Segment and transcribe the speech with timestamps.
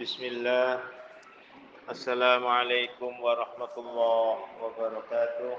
[0.00, 0.80] بسم الله
[1.92, 4.32] السلام عليكم ورحمة الله
[4.64, 5.52] وبركاته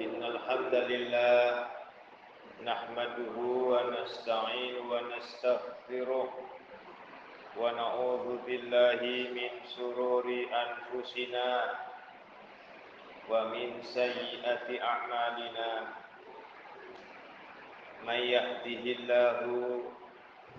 [0.00, 1.42] إن الحمد لله
[2.62, 6.26] نحمده ونستعين ونستغفره
[7.58, 9.00] ونعوذ بالله
[9.34, 11.48] من شرور أنفسنا
[13.30, 15.70] ومن سيئة أعمالنا
[18.06, 19.38] من يهده الله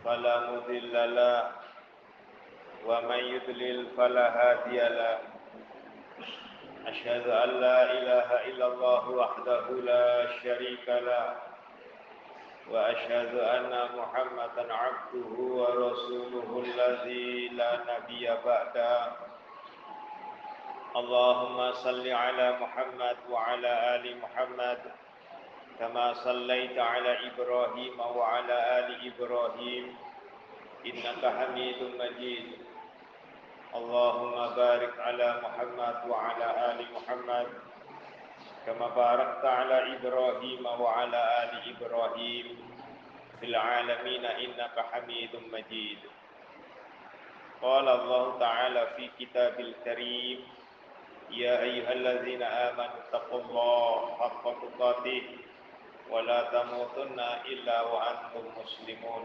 [0.03, 1.58] فلا مضل له
[2.86, 5.18] ومن يضلل فلا هادي له.
[6.86, 11.36] أشهد أن لا إله إلا الله وحده لا شريك له.
[12.70, 19.12] وأشهد أن محمدا عبده ورسوله الذي لا نبي بعده.
[20.96, 24.80] اللهم صل على محمد وعلى آل محمد
[25.78, 29.96] كما صليت على إبراهيم وعلى آل إبراهيم.
[30.86, 32.46] إنك حميد مجيد.
[33.70, 37.48] اللهم بارك على محمد وعلى آل محمد
[38.66, 42.46] كما باركت على إبراهيم وعلى آل إبراهيم
[43.40, 45.98] في العالمين إنك حميد مجيد.
[47.62, 50.38] قال الله تعالى في كتاب الكريم
[51.30, 55.22] يا أيها الذين آمنوا اتقوا الله حق تقاته
[56.10, 59.24] ولا تموتن إلا وأنتم مسلمون.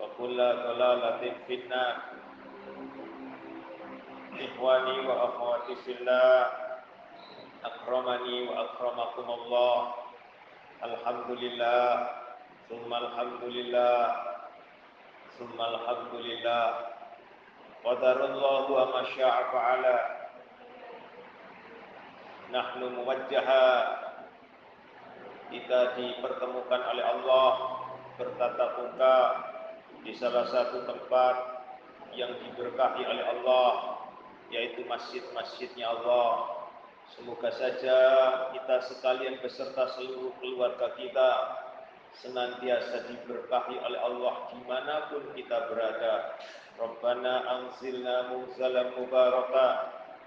[0.00, 1.96] وكل ضلالة في النار
[4.40, 6.46] إخواني وأخواتي في الله
[7.64, 9.76] أكرمني وأكرمكم الله
[10.84, 11.84] الحمد لله
[12.70, 14.00] ثم الحمد لله
[15.38, 16.66] ثم الحمد لله
[17.84, 19.84] قدر الله وما شاء فعل
[22.52, 23.68] نحن موجها
[25.50, 27.50] kita dipertemukan oleh Allah
[28.14, 29.16] bertatap muka
[30.05, 31.65] di salah satu tempat
[32.13, 33.97] yang diberkahi oleh Allah
[34.53, 36.61] yaitu masjid-masjidnya Allah.
[37.17, 37.97] Semoga saja
[38.53, 41.29] kita sekalian beserta seluruh keluarga kita
[42.21, 46.37] senantiasa diberkahi oleh Allah di mana pun kita berada.
[46.77, 49.67] Rabbana anzilna munzalan mubaraka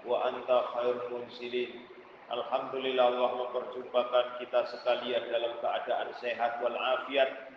[0.03, 1.87] wa anta khairul munzilin.
[2.29, 7.48] Alhamdulillah Allah memperjumpakan kita sekalian dalam keadaan sehat walafiat.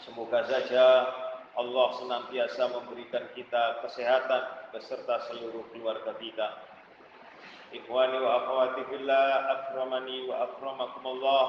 [0.00, 1.12] Semoga saja
[1.60, 6.48] Allah senantiasa memberikan kita kesehatan beserta seluruh keluarga kita.
[7.76, 9.28] Ikhwani wa akhwati fillah,
[9.60, 11.46] akramani wa akramakumullah.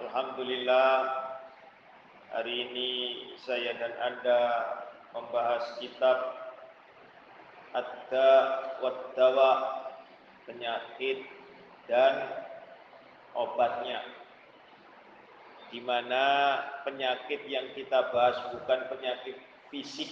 [0.00, 0.88] Alhamdulillah
[2.32, 2.90] hari ini
[3.44, 4.40] saya dan Anda
[5.12, 6.18] membahas kitab
[7.76, 8.30] Adda
[8.80, 9.52] Waddawa
[10.48, 11.28] penyakit
[11.92, 12.40] dan
[13.36, 14.15] obatnya
[15.70, 19.36] di mana penyakit yang kita bahas bukan penyakit
[19.70, 20.10] fisik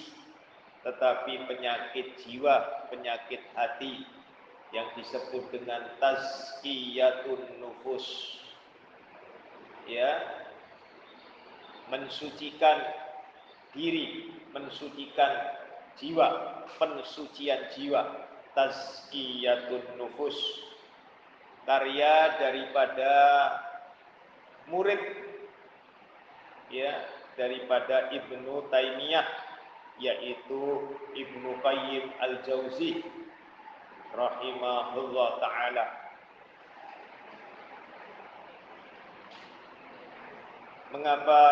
[0.84, 4.04] tetapi penyakit jiwa, penyakit hati
[4.76, 8.04] yang disebut dengan tazkiyatun nufus.
[9.88, 10.20] Ya.
[11.88, 12.84] Mensucikan
[13.72, 15.32] diri, mensucikan
[15.96, 20.36] jiwa, pensucian jiwa, tazkiyatun nufus.
[21.64, 23.12] Karya daripada
[24.68, 25.00] murid
[26.70, 27.02] ya,
[27.34, 29.26] daripada Ibnu Taimiyah
[29.98, 30.62] yaitu
[31.14, 33.02] Ibnu Qayyim Al-Jauzi
[34.14, 35.86] rahimahullah taala.
[40.94, 41.42] Mengapa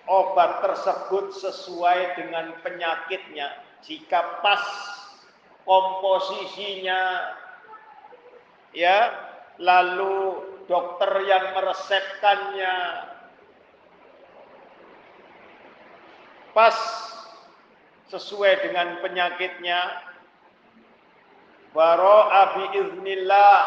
[0.03, 4.63] obat tersebut sesuai dengan penyakitnya jika pas
[5.67, 7.01] komposisinya
[8.75, 9.31] ya.
[9.61, 12.75] Lalu dokter yang meresepkannya.
[16.57, 16.77] Pas
[18.09, 19.79] sesuai dengan penyakitnya.
[21.69, 23.61] Baro abi iznillah.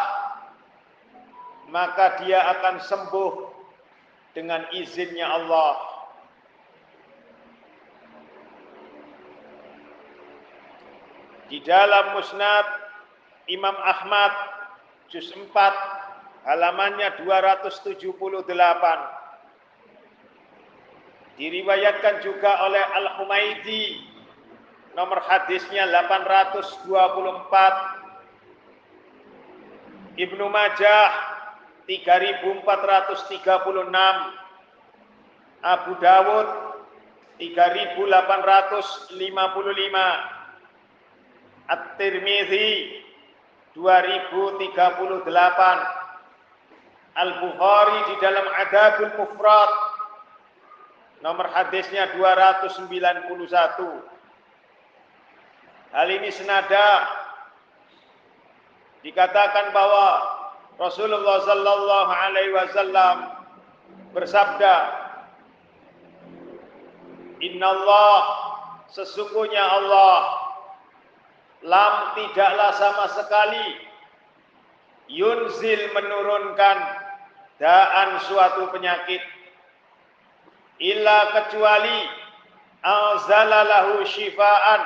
[1.71, 3.33] Maka dia akan sembuh
[4.35, 5.96] dengan izinnya Allah
[11.47, 12.67] Di dalam Musnad
[13.47, 14.35] Imam Ahmad
[15.07, 15.47] juz 4
[16.47, 18.03] halamannya 278.
[21.37, 24.01] Diriwayatkan juga oleh Al-Humaidi
[24.97, 26.75] nomor hadisnya 824.
[30.17, 31.13] Ibnu Majah
[31.87, 32.57] 3436.
[35.63, 36.49] Abu Dawud
[37.39, 40.36] 3855.
[41.67, 43.03] At-Tirmizi
[43.75, 45.27] 2038
[47.17, 49.73] Al-Bukhari di dalam Adabul Mufrad
[51.25, 52.87] nomor hadisnya 291
[55.97, 57.09] Hal ini senada
[59.01, 60.09] dikatakan bahwa
[60.77, 63.17] Rasulullah sallallahu alaihi wasallam
[64.13, 64.77] bersabda
[67.41, 68.21] Inna Allah
[68.93, 70.46] sesungguhnya Allah
[71.67, 73.67] lam tidaklah sama sekali.
[75.07, 76.79] Yunzil menurunkan
[77.59, 79.23] daan suatu penyakit.
[80.83, 81.99] Illa kecuali
[82.83, 84.83] anzala lahu syifaan.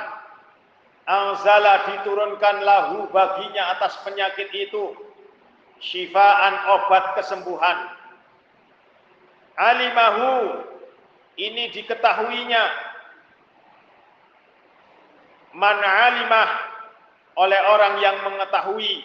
[1.09, 4.97] Anzala diturunkan lahu baginya atas penyakit itu.
[5.81, 7.79] Syifaan obat kesembuhan.
[9.57, 10.61] Alimahu
[11.41, 12.65] ini diketahuinya.
[15.51, 16.70] Man alimah
[17.41, 19.01] oleh orang yang mengetahui.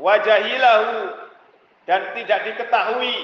[0.00, 1.12] Wajahilahu
[1.84, 3.16] dan tidak diketahui.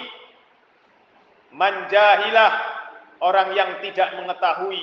[1.52, 2.52] Manjahilah
[3.24, 4.80] orang yang tidak mengetahui.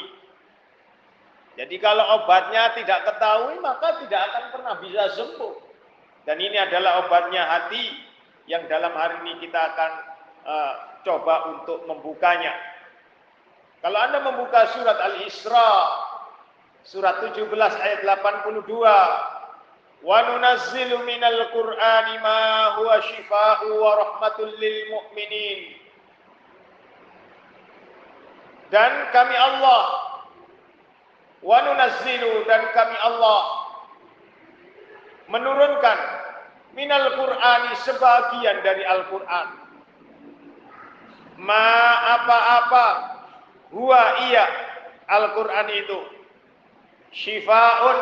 [1.58, 5.56] Jadi kalau obatnya tidak ketahui maka tidak akan pernah bisa sembuh.
[6.25, 7.89] Dan ini adalah obatnya hati
[8.46, 9.91] yang dalam hari ini kita akan
[10.46, 10.74] uh,
[11.06, 12.53] coba untuk membukanya.
[13.79, 15.72] Kalau Anda membuka surat Al-Isra
[16.88, 18.63] Surat 17 ayat 82.
[20.00, 22.39] Wa nunazzilu minal Qur'ani ma
[22.79, 25.75] huwa shifaa'u wa rahmatul lil mu'minin.
[28.71, 29.83] Dan kami Allah
[31.43, 33.41] wa nunazzilu dan kami Allah
[35.27, 36.00] menurunkan
[36.79, 39.48] minal Qur'ani sebagian dari Al-Qur'an.
[41.39, 41.67] Ma
[42.19, 42.88] apa-apa
[43.71, 44.45] huwa iya
[45.07, 46.19] Al-Qur'an itu
[47.10, 47.98] Shifaun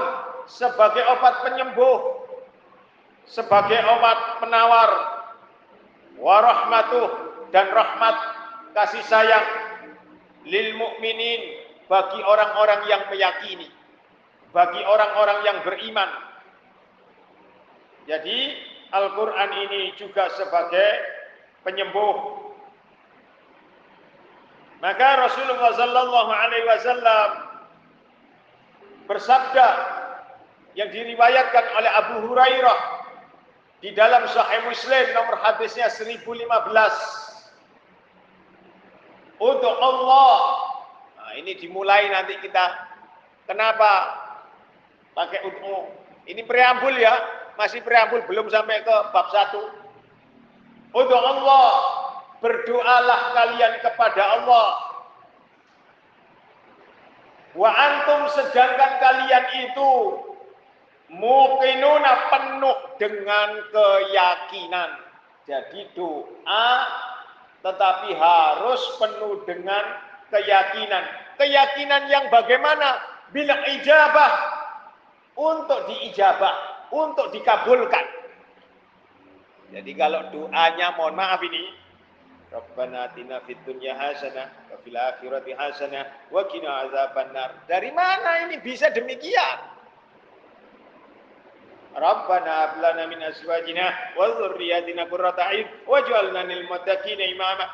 [0.48, 2.28] sebagai obat penyembuh,
[3.28, 4.92] sebagai obat penawar,
[6.20, 7.08] warahmatuh
[7.56, 8.16] dan rahmat
[8.76, 9.46] kasih sayang
[10.48, 11.42] lil mukminin
[11.88, 13.68] bagi orang-orang yang meyakini,
[14.52, 16.12] bagi orang-orang yang beriman.
[18.08, 18.56] Jadi
[18.92, 20.90] Al-Quran ini juga sebagai
[21.68, 22.48] penyembuh.
[24.80, 27.47] Maka Rasulullah Sallallahu Alaihi Wasallam
[29.08, 29.68] bersabda
[30.78, 32.80] yang diriwayatkan oleh Abu Hurairah
[33.82, 36.46] di dalam Sahih Muslim nomor hadisnya 1015
[39.42, 40.38] untuk Allah.
[41.18, 42.66] Nah, ini dimulai nanti kita
[43.50, 43.92] kenapa
[45.18, 45.90] pakai untuk
[46.30, 47.16] ini preambul ya
[47.58, 51.70] masih preambul belum sampai ke bab 1 untuk Allah
[52.38, 54.87] berdoalah kalian kepada Allah
[57.54, 59.94] wa antum sedangkan kalian itu
[61.14, 64.90] muqinuna penuh dengan keyakinan.
[65.48, 66.68] Jadi doa
[67.64, 69.84] tetapi harus penuh dengan
[70.28, 71.04] keyakinan.
[71.40, 73.00] Keyakinan yang bagaimana?
[73.32, 74.60] Bila ijabah.
[75.38, 78.06] Untuk diijabah untuk dikabulkan.
[79.68, 81.76] Jadi kalau doanya mohon maaf ini.
[82.48, 84.78] Rabbana atina fid dunya hasanah wa
[85.16, 87.64] akhirati hasanah wa qina azabannar.
[87.68, 89.58] Dari mana ini bisa demikian?
[91.98, 97.66] Rabbana hab lana min azwajina wa dhurriyyatina qurrata a'yun waj'alna lil muttaqina imama.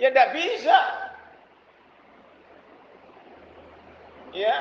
[0.00, 0.78] Ya tidak bisa.
[4.32, 4.56] Ya.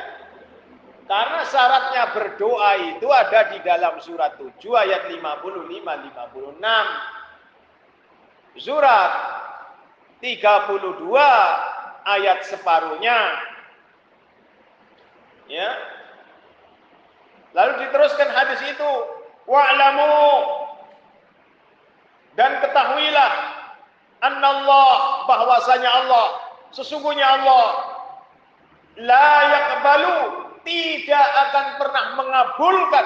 [1.05, 6.57] Karena syaratnya berdoa itu ada di dalam surat 7 ayat 55 56
[8.57, 9.11] surat
[10.25, 11.13] 32
[12.09, 13.19] ayat separuhnya.
[15.45, 15.69] Ya.
[17.53, 18.91] Lalu diteruskan hadis itu,
[19.45, 20.17] wa'lamu
[22.33, 23.31] dan ketahuilah
[24.25, 26.27] annallah bahwasanya Allah
[26.73, 27.67] sesungguhnya Allah
[28.99, 30.17] la yaqbalu
[30.67, 33.05] tidak akan pernah mengabulkan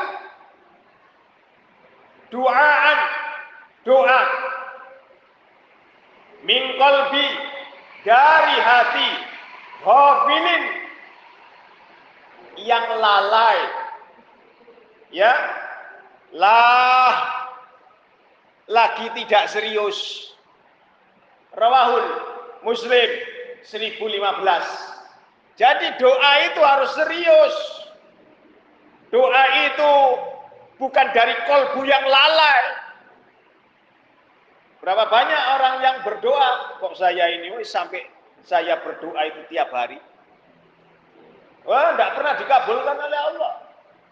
[2.34, 2.98] doaan
[3.86, 4.22] doa
[6.44, 7.28] min qalbi
[8.08, 9.10] dari hati
[9.84, 10.64] ghafilin
[12.64, 13.60] yang lalai.
[15.10, 15.34] Ya.
[16.30, 17.16] Lah
[18.70, 20.30] lagi tidak serius.
[21.58, 22.06] Rawahul
[22.62, 23.10] muslim
[23.66, 24.90] 1015
[25.60, 27.56] jadi doa itu harus serius.
[29.12, 29.94] Doa itu
[30.80, 32.79] bukan dari kolbu yang lalai
[34.80, 38.00] Berapa banyak orang yang berdoa, kok saya ini sampai
[38.48, 40.00] saya berdoa itu tiap hari.
[41.68, 43.52] Wah, tidak pernah dikabulkan oleh Allah.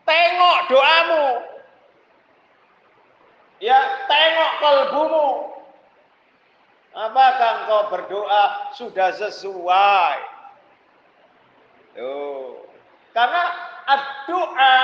[0.04, 1.26] Tengok doamu.
[3.64, 5.28] Ya, tengok kalbumu.
[6.98, 8.44] Apakah engkau berdoa
[8.74, 10.18] sudah sesuai?
[11.98, 12.68] Tuh.
[13.14, 13.44] Karena
[14.30, 14.76] doa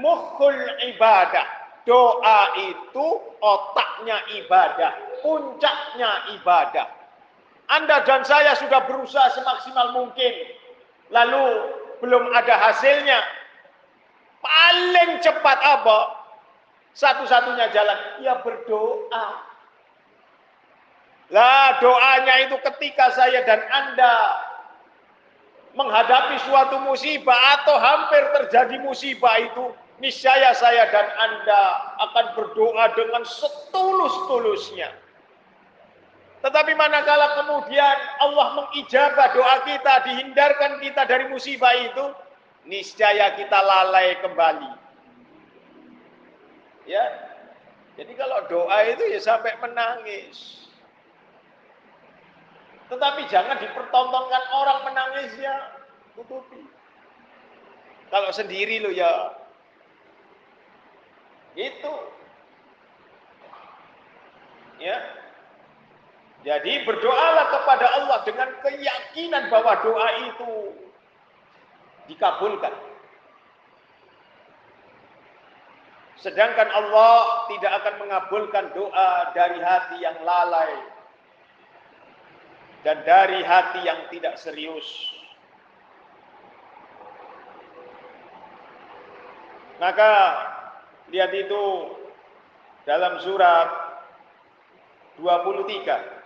[0.00, 0.58] mukhul
[0.92, 1.46] ibadah.
[1.88, 3.06] Doa itu
[3.40, 6.88] otaknya ibadah, puncaknya ibadah.
[7.70, 10.32] Anda dan saya sudah berusaha semaksimal mungkin,
[11.14, 11.70] lalu
[12.02, 13.22] belum ada hasilnya.
[14.40, 15.98] Paling cepat apa?
[16.96, 19.26] Satu-satunya jalan, ya berdoa.
[21.30, 24.14] Lah doanya itu ketika saya dan Anda
[25.78, 29.70] menghadapi suatu musibah atau hampir terjadi musibah itu
[30.02, 31.62] niscaya saya dan Anda
[32.10, 34.90] akan berdoa dengan setulus-tulusnya.
[36.40, 42.16] Tetapi manakala kemudian Allah mengijabah doa kita, dihindarkan kita dari musibah itu,
[42.64, 44.70] niscaya kita lalai kembali.
[46.88, 47.04] Ya.
[48.00, 50.64] Jadi kalau doa itu ya sampai menangis.
[52.88, 55.76] Tetapi jangan dipertontonkan orang menangisnya,
[56.16, 56.64] tutupi.
[58.08, 59.36] Kalau sendiri lo ya
[61.54, 61.94] itu.
[64.80, 64.98] Ya.
[66.40, 70.52] Jadi berdoalah kepada Allah dengan keyakinan bahwa doa itu
[72.08, 72.72] dikabulkan.
[76.20, 80.72] Sedangkan Allah tidak akan mengabulkan doa dari hati yang lalai
[82.84, 84.84] dan dari hati yang tidak serius.
[89.80, 90.12] Maka
[91.10, 91.64] Lihat itu
[92.86, 93.68] dalam surat
[95.18, 96.19] 23.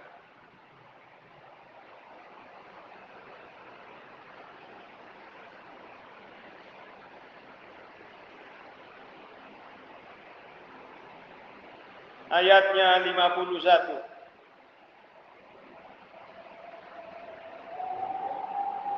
[12.35, 14.03] Ayatnya 51.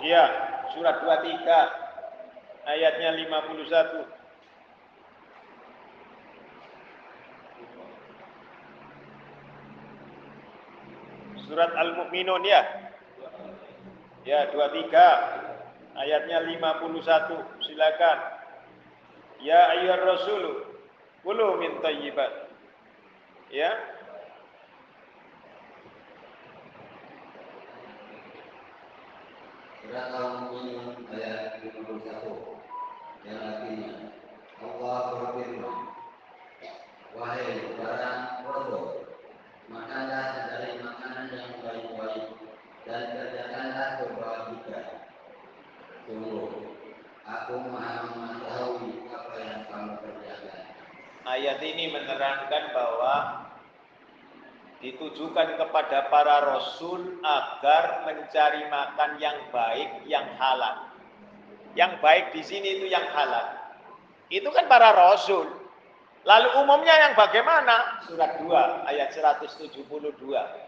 [0.08, 0.24] Ya,
[0.72, 1.44] surat 23
[2.64, 4.08] ayatnya 51.
[11.44, 12.64] Surat Al-Mu'minun ya.
[14.24, 17.44] Ya, 23 ayatnya 51.
[17.68, 18.18] Silakan.
[19.44, 20.72] Ya ayyuhar rasulu
[21.20, 22.45] kulu min tayyibat.
[23.46, 23.70] Ya.
[29.86, 32.02] Surat Al-Mu'minun ayat 51
[33.22, 33.92] yang artinya.
[34.58, 34.98] Allah
[37.16, 37.48] Wahai
[40.50, 42.26] dari makanan yang baik-baik
[42.82, 43.26] dan
[47.46, 50.65] aku maha mengetahui apa yang kamu kerjakan
[51.26, 53.14] Ayat ini menerangkan bahwa
[54.78, 60.86] ditujukan kepada para rasul agar mencari makan yang baik, yang halal.
[61.74, 63.58] Yang baik di sini itu yang halal.
[64.30, 65.50] Itu kan para rasul.
[66.22, 68.06] Lalu umumnya yang bagaimana?
[68.06, 70.66] Surat 2 ayat 172.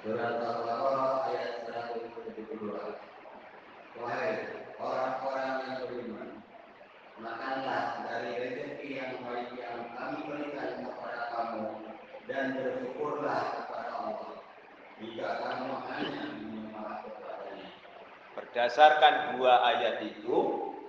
[0.00, 2.56] Surat Al-Baqarah ayat 172.
[4.00, 4.48] Wahai
[4.80, 6.30] orang-orang yang beriman,
[7.20, 11.64] makanlah dari rezeki yang baik yang kami berikan kepada kamu
[12.24, 14.32] dan bersyukurlah kepada Allah
[15.04, 17.68] jika kamu hanya menyembah kepadanya.
[19.34, 20.38] Dua ayat itu,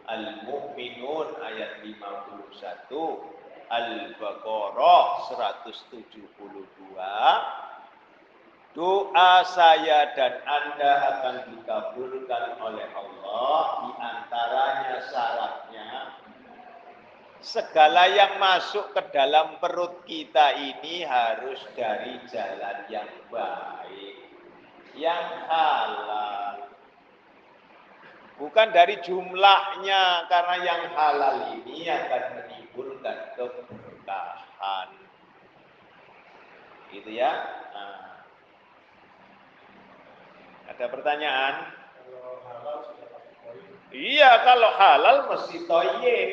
[0.05, 2.51] Al-Mu'minun ayat 51,
[3.71, 6.21] Al-Baqarah 172,
[8.71, 16.21] Doa saya dan Anda akan dikabulkan oleh Allah di antaranya syaratnya
[17.41, 24.15] segala yang masuk ke dalam perut kita ini harus dari jalan yang baik,
[24.93, 26.40] yang halal.
[28.41, 34.89] Bukan dari jumlahnya karena yang halal ini akan menimbulkan keberkahan.
[36.89, 37.31] Gitu ya.
[37.69, 38.25] Nah.
[40.73, 41.55] Ada pertanyaan?
[43.93, 46.31] Iya, kalau halal mesti toyib.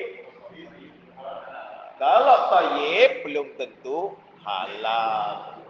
[2.01, 4.17] Kalau toyib belum tentu
[4.49, 5.61] halal.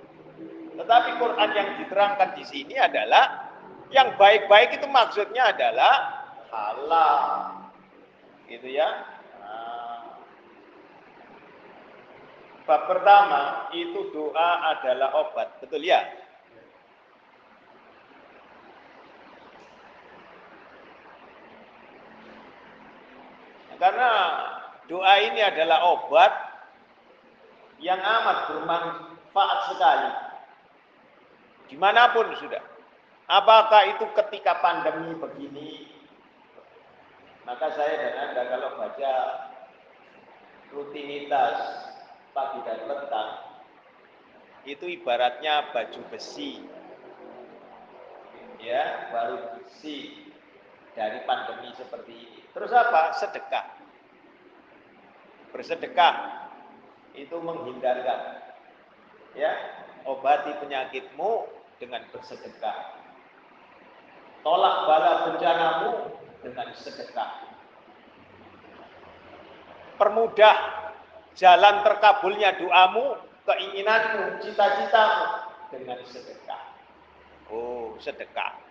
[0.79, 3.51] Tetapi Quran yang diterangkan di sini adalah
[3.90, 6.17] yang baik-baik itu maksudnya adalah
[6.52, 7.22] halal.
[8.48, 8.88] Gitu ya.
[9.40, 10.24] Nah.
[12.68, 16.04] Bab pertama itu doa adalah obat, betul ya?
[23.78, 24.11] Karena
[24.90, 26.32] doa ini adalah obat
[27.78, 30.12] yang amat bermanfaat sekali.
[31.70, 32.64] Di mana pun sudah.
[33.28, 35.97] Apakah itu ketika pandemi begini,
[37.48, 39.12] maka saya dan Anda kalau baca
[40.68, 41.56] rutinitas
[42.37, 43.30] pagi dan petang,
[44.68, 46.61] itu ibaratnya baju besi.
[48.61, 50.28] Ya, baru besi
[50.92, 52.40] dari pandemi seperti ini.
[52.52, 53.16] Terus apa?
[53.16, 53.66] Sedekah.
[55.48, 56.14] Bersedekah
[57.16, 58.44] itu menghindarkan.
[59.32, 59.56] Ya,
[60.04, 61.48] obati penyakitmu
[61.80, 63.00] dengan bersedekah.
[64.44, 67.46] Tolak bala bencanamu dengan sedekah.
[69.98, 70.57] Permudah
[71.35, 75.27] jalan terkabulnya doamu, keinginanmu, cita-citamu
[75.74, 76.62] dengan sedekah.
[77.51, 78.62] Oh, sedekah.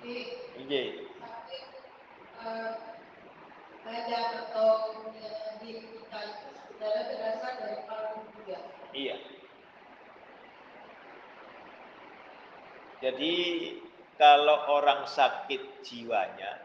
[0.00, 1.04] Iya
[3.84, 4.70] badan atau
[5.60, 8.58] diri kita itu sebenarnya berasal dari kalbu juga.
[8.92, 9.16] Iya.
[13.00, 13.34] Jadi
[14.20, 16.60] kalau orang sakit jiwanya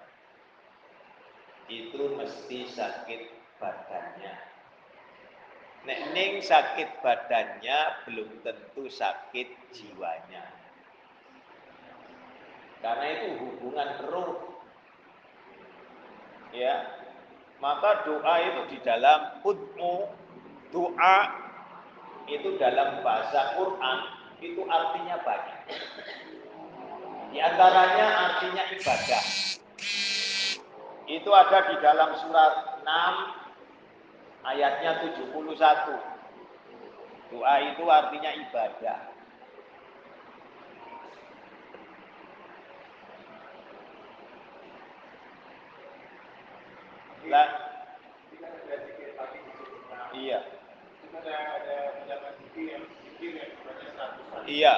[1.71, 3.31] itu mesti sakit
[3.63, 4.35] badannya.
[5.87, 10.43] Nek ning sakit badannya belum tentu sakit jiwanya.
[12.83, 14.55] Karena itu hubungan roh
[16.55, 16.87] ya
[17.59, 20.07] maka doa itu di dalam udmu
[20.71, 21.17] doa
[22.27, 23.97] itu dalam bahasa Quran
[24.43, 25.59] itu artinya banyak
[27.35, 29.23] di antaranya artinya ibadah
[31.03, 32.87] itu ada di dalam surat 6
[34.47, 35.35] ayatnya 71
[37.35, 38.99] doa itu artinya ibadah.
[50.15, 50.39] Iya.
[54.47, 54.75] Iya.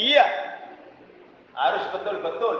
[0.00, 0.26] Iya.
[1.52, 2.56] Harus betul-betul.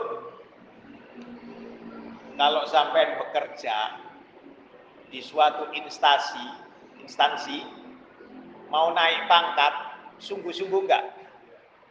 [2.41, 4.01] kalau sampai bekerja
[5.13, 6.41] di suatu instansi,
[7.05, 7.61] instansi
[8.73, 9.73] mau naik pangkat,
[10.17, 11.05] sungguh-sungguh enggak?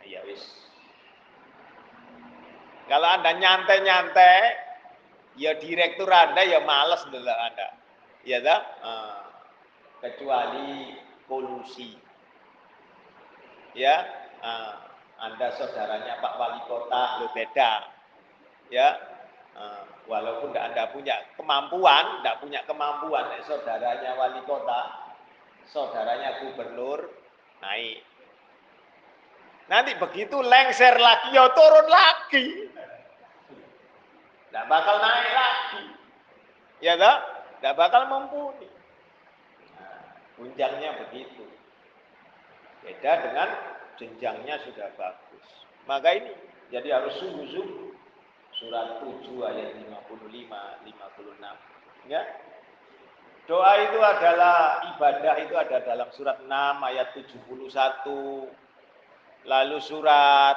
[0.02, 0.42] Ya wis.
[2.90, 4.38] Kalau Anda nyantai-nyantai,
[5.38, 7.78] ya direktur Anda ya males dulu Anda.
[8.26, 8.62] Ya tak?
[8.82, 9.22] Ah.
[10.02, 10.98] Kecuali
[11.30, 11.94] polusi.
[13.78, 14.02] Ya,
[14.42, 14.89] ah.
[15.20, 17.72] Anda saudaranya Pak Wali Kota, lo beda.
[18.72, 18.88] Ya,
[19.52, 25.12] uh, walaupun Anda punya kemampuan, tidak punya kemampuan, eh, saudaranya Wali Kota,
[25.68, 27.04] saudaranya Gubernur,
[27.60, 28.00] naik.
[29.68, 32.46] Nanti begitu lengser lagi, ya turun lagi.
[34.50, 35.84] Tidak bakal naik lagi.
[36.82, 37.18] Ya tak?
[37.60, 38.66] Tidak bakal mumpuni.
[39.78, 41.44] Nah, begitu.
[42.82, 43.48] Beda dengan
[44.00, 45.46] jenjangnya sudah bagus.
[45.84, 46.32] Maka ini
[46.72, 47.92] jadi harus sungguh-sungguh.
[48.56, 52.08] Surat 7 ayat 55, 56.
[52.08, 52.24] Ya.
[53.48, 56.48] Doa itu adalah ibadah itu ada dalam surat 6
[56.80, 58.48] ayat 71.
[59.48, 60.56] Lalu surat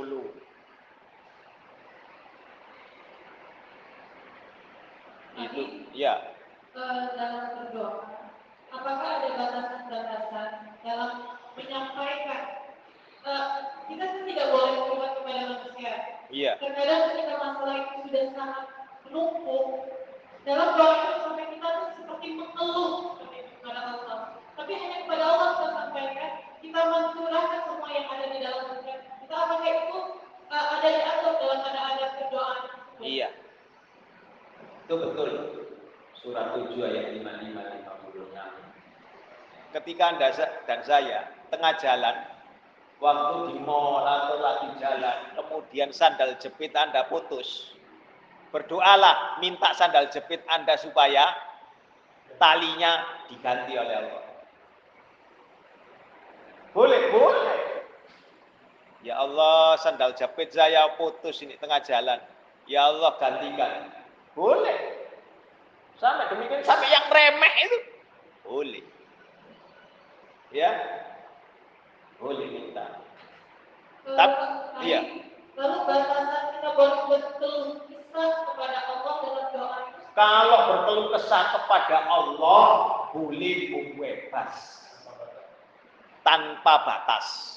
[5.36, 5.60] Itu
[5.98, 6.14] ya.
[6.72, 8.06] dalam berdoa,
[8.70, 10.50] apakah ada batasan-batasan
[10.86, 11.26] dalam
[11.58, 12.55] menyampaikan?
[13.26, 15.92] Uh, kita tidak boleh berbuat kepada manusia,
[16.30, 16.58] Iya.
[16.62, 18.64] Terkadang ketika masalah itu sudah sangat
[19.06, 19.66] menumpuk,
[20.46, 24.18] dalam doa itu sampai kita tuh seperti mengeluh seperti kepada Allah.
[24.54, 26.30] Tapi hanya kepada Allah kita sampaikan,
[26.62, 29.34] kita mencurahkan semua yang ada di dalam hati kita.
[29.34, 29.98] Apakah itu
[30.46, 32.54] uh, ada diatur dalam ada ada berdoa?
[33.02, 33.28] Iya.
[34.86, 35.30] Itu betul.
[36.14, 37.58] Surat 7 ayat 55
[37.90, 39.74] 56.
[39.74, 40.28] Ketika Anda
[40.66, 41.18] dan saya
[41.50, 42.35] tengah jalan
[43.00, 47.76] waktu di mall atau lagi jalan, kemudian sandal jepit Anda putus.
[48.54, 51.28] Berdoalah, minta sandal jepit Anda supaya
[52.40, 54.24] talinya diganti oleh Allah.
[56.72, 57.60] Boleh, boleh.
[59.04, 62.20] Ya Allah, sandal jepit saya putus ini tengah jalan.
[62.66, 63.92] Ya Allah, gantikan.
[64.34, 65.08] Boleh.
[65.96, 67.78] Sampai demikian, sampai yang remeh itu.
[68.44, 68.84] Boleh.
[70.52, 70.70] Ya,
[72.20, 73.02] boleh minta.
[74.06, 74.42] Tapi,
[74.86, 75.00] iya.
[75.56, 79.78] Lalu batasan kita boleh berkeluh kesah kepada Allah dalam doa
[80.12, 82.64] Kalau berkeluh kesah kepada Allah,
[83.12, 83.56] boleh
[83.96, 84.54] bebas.
[86.26, 87.56] Tanpa batas.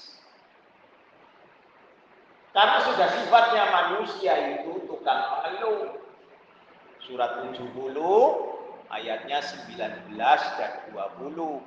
[2.54, 6.02] Karena sudah sifatnya manusia itu tukang mengeluh.
[7.06, 7.66] Surat 70
[8.90, 10.18] ayatnya 19
[10.58, 11.62] dan 20.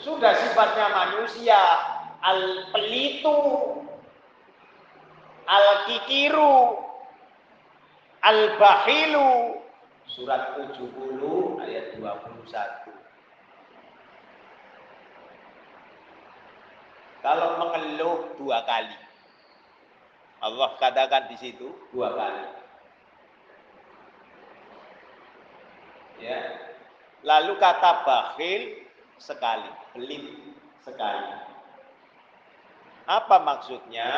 [0.00, 1.60] Sudah sifatnya manusia,
[2.24, 3.36] al-pelitu,
[5.44, 6.80] al-kikiru,
[8.24, 9.60] al-bahilu.
[10.08, 12.90] Surat 70 ayat 21.
[17.20, 18.96] Kalau mengeluh dua kali.
[20.40, 22.44] Allah katakan di situ dua kali.
[26.24, 26.40] Ya.
[27.20, 28.88] Lalu kata bakhil
[29.20, 30.24] sekali, pelit
[30.80, 31.36] sekali.
[33.04, 34.08] Apa maksudnya?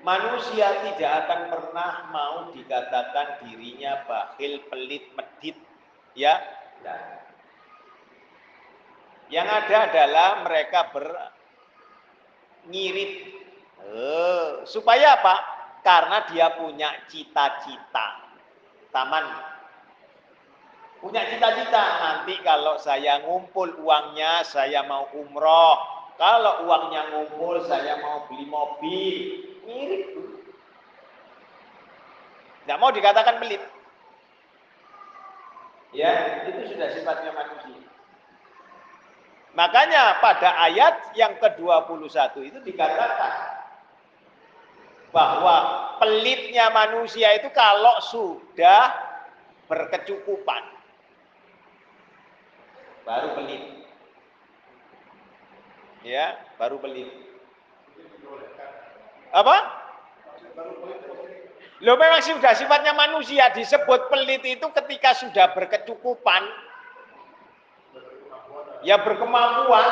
[0.00, 5.60] Manusia tidak akan pernah mau dikatakan dirinya bakhil, pelit, medit,
[6.16, 6.40] ya.
[6.80, 7.20] Nah.
[9.28, 10.88] Yang ada adalah mereka
[12.64, 13.12] berngirit.
[13.80, 15.36] Eh, supaya apa?
[15.84, 18.24] Karena dia punya cita-cita.
[18.90, 19.49] Taman
[21.00, 21.84] punya cita-cita.
[22.00, 25.76] Nanti kalau saya ngumpul uangnya saya mau umroh.
[26.20, 29.16] Kalau uangnya ngumpul saya mau beli mobil.
[29.64, 30.04] Mirip.
[32.62, 33.64] Tidak mau dikatakan pelit.
[35.90, 37.82] Ya, itu sudah sifatnya manusia.
[39.58, 42.06] Makanya pada ayat yang ke-21
[42.46, 43.32] itu dikatakan
[45.10, 45.56] bahwa
[45.98, 48.94] pelitnya manusia itu kalau sudah
[49.66, 50.62] berkecukupan
[53.04, 53.62] baru pelit.
[56.00, 57.08] Ya, baru pelit.
[59.30, 59.56] Apa?
[61.80, 66.44] Lo memang sudah sifatnya manusia disebut pelit itu ketika sudah berkecukupan
[68.84, 69.88] ya berkemampuan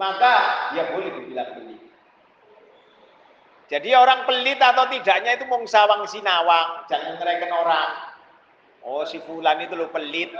[0.00, 0.32] maka
[0.72, 1.80] ya boleh dibilang pelit.
[3.70, 7.90] Jadi orang pelit atau tidaknya itu mung sawang sinawang, jangan ngereken orang.
[8.82, 10.32] Oh si fulan itu lo pelit.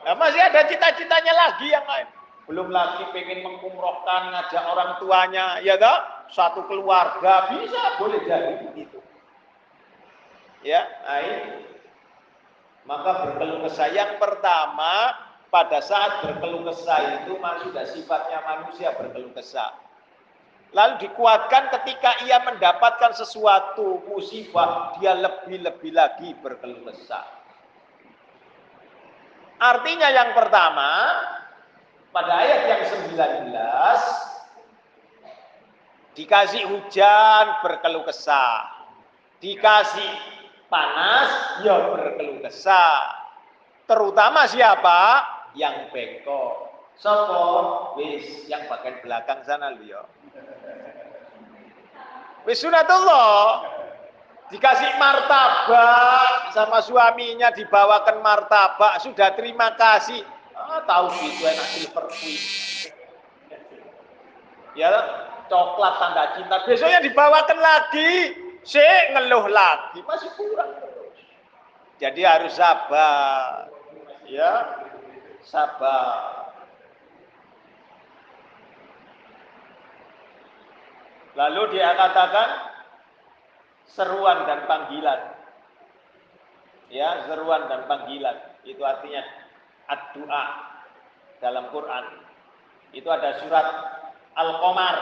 [0.00, 2.08] Nah, masih ada cita-citanya lagi yang lain.
[2.48, 5.98] Belum lagi pengen mengumrohkan, ngajak orang tuanya, ya toh?
[6.34, 8.98] Satu keluarga bisa boleh jadi begitu.
[10.66, 11.22] Ya, nah
[12.84, 15.14] Maka berkeluh kesah yang pertama
[15.52, 19.76] pada saat berkeluh kesah itu sudah sifatnya manusia berkeluh kesah.
[20.70, 27.39] Lalu dikuatkan ketika ia mendapatkan sesuatu musibah, dia lebih-lebih lagi berkeluh kesah.
[29.60, 31.20] Artinya yang pertama,
[32.16, 33.52] pada ayat yang 19,
[36.16, 38.88] dikasih hujan berkeluh kesah.
[39.44, 40.12] Dikasih
[40.72, 43.04] panas, ya berkeluh kesah.
[43.84, 45.28] Terutama siapa?
[45.52, 46.72] Yang bengkok.
[47.00, 47.44] Sopo
[47.96, 50.04] wis yang bagian belakang sana lu ya.
[52.44, 53.79] Wis sunatullah.
[54.50, 60.26] Dikasih martabak sama suaminya dibawakan martabak, sudah terima kasih.
[60.58, 62.42] Ah, tahu gitu enak silver queen.
[64.74, 64.90] Ya,
[65.46, 66.66] coklat tanda cinta.
[66.66, 68.34] Besoknya dibawakan lagi,
[68.66, 68.82] si
[69.14, 70.70] ngeluh lagi, masih kurang.
[72.02, 73.70] Jadi harus sabar.
[74.26, 74.82] Ya,
[75.46, 76.40] sabar.
[81.38, 82.69] Lalu dia katakan
[83.94, 85.20] seruan dan panggilan.
[86.90, 88.36] Ya, seruan dan panggilan.
[88.66, 89.22] Itu artinya
[89.86, 90.44] ad-doa
[91.38, 92.04] dalam Quran.
[92.90, 93.66] Itu ada surat
[94.34, 94.96] Al-Qamar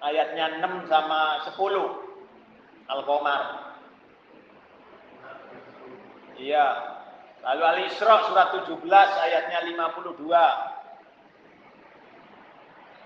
[0.00, 2.88] ayatnya 6 sama 10.
[2.88, 3.42] Al-Qamar.
[6.40, 6.66] Iya.
[7.40, 8.80] Lalu Al-Isra surat 17
[9.20, 10.16] ayatnya 52.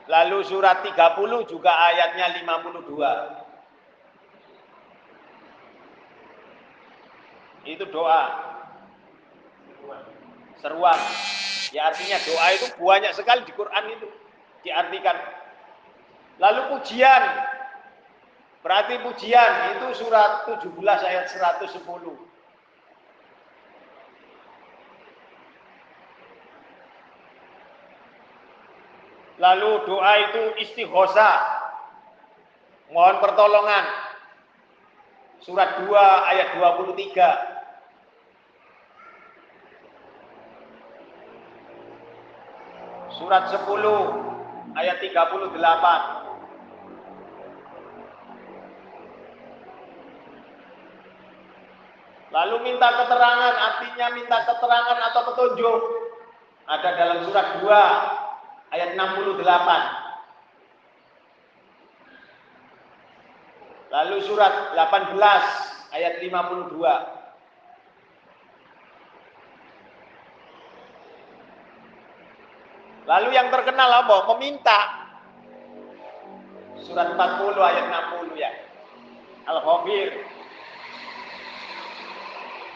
[0.05, 3.44] Lalu surat 30 juga ayatnya 52.
[7.65, 8.23] Itu doa.
[10.61, 11.01] Seruan.
[11.73, 14.07] Ya artinya doa itu banyak sekali di Quran itu
[14.65, 15.17] diartikan.
[16.39, 17.23] Lalu pujian.
[18.65, 20.73] Berarti pujian itu surat 17
[21.05, 21.85] ayat 110.
[29.35, 31.33] Lalu doa itu istighosa.
[32.89, 33.85] Mohon pertolongan.
[35.45, 35.93] Surat 2
[36.33, 37.54] ayat 23.
[43.15, 45.55] Surat 10 ayat 38.
[52.35, 55.81] Lalu minta keterangan, artinya minta keterangan atau petunjuk.
[56.67, 60.03] Ada dalam surat 2 ayat 68.
[63.95, 65.15] Lalu surat 18
[65.95, 67.24] ayat 52.
[73.05, 74.17] Lalu yang terkenal apa?
[74.35, 74.81] Meminta.
[76.85, 78.51] Surat 40 ayat 60 ya.
[79.49, 80.11] Al-Ghafir.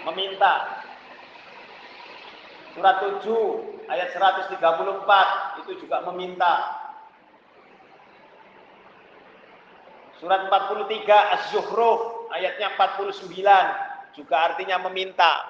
[0.09, 0.55] Meminta.
[2.77, 6.55] Surat 7 ayat 134 itu juga meminta.
[10.21, 15.47] Surat 43 Az-Zuhruf ayatnya 49 juga artinya meminta.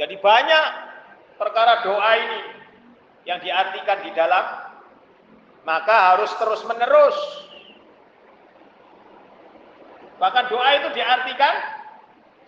[0.00, 0.66] Jadi banyak
[1.36, 2.59] perkara doa ini
[3.28, 4.44] yang diartikan di dalam
[5.64, 7.18] maka harus terus menerus.
[10.20, 11.54] Bahkan doa itu diartikan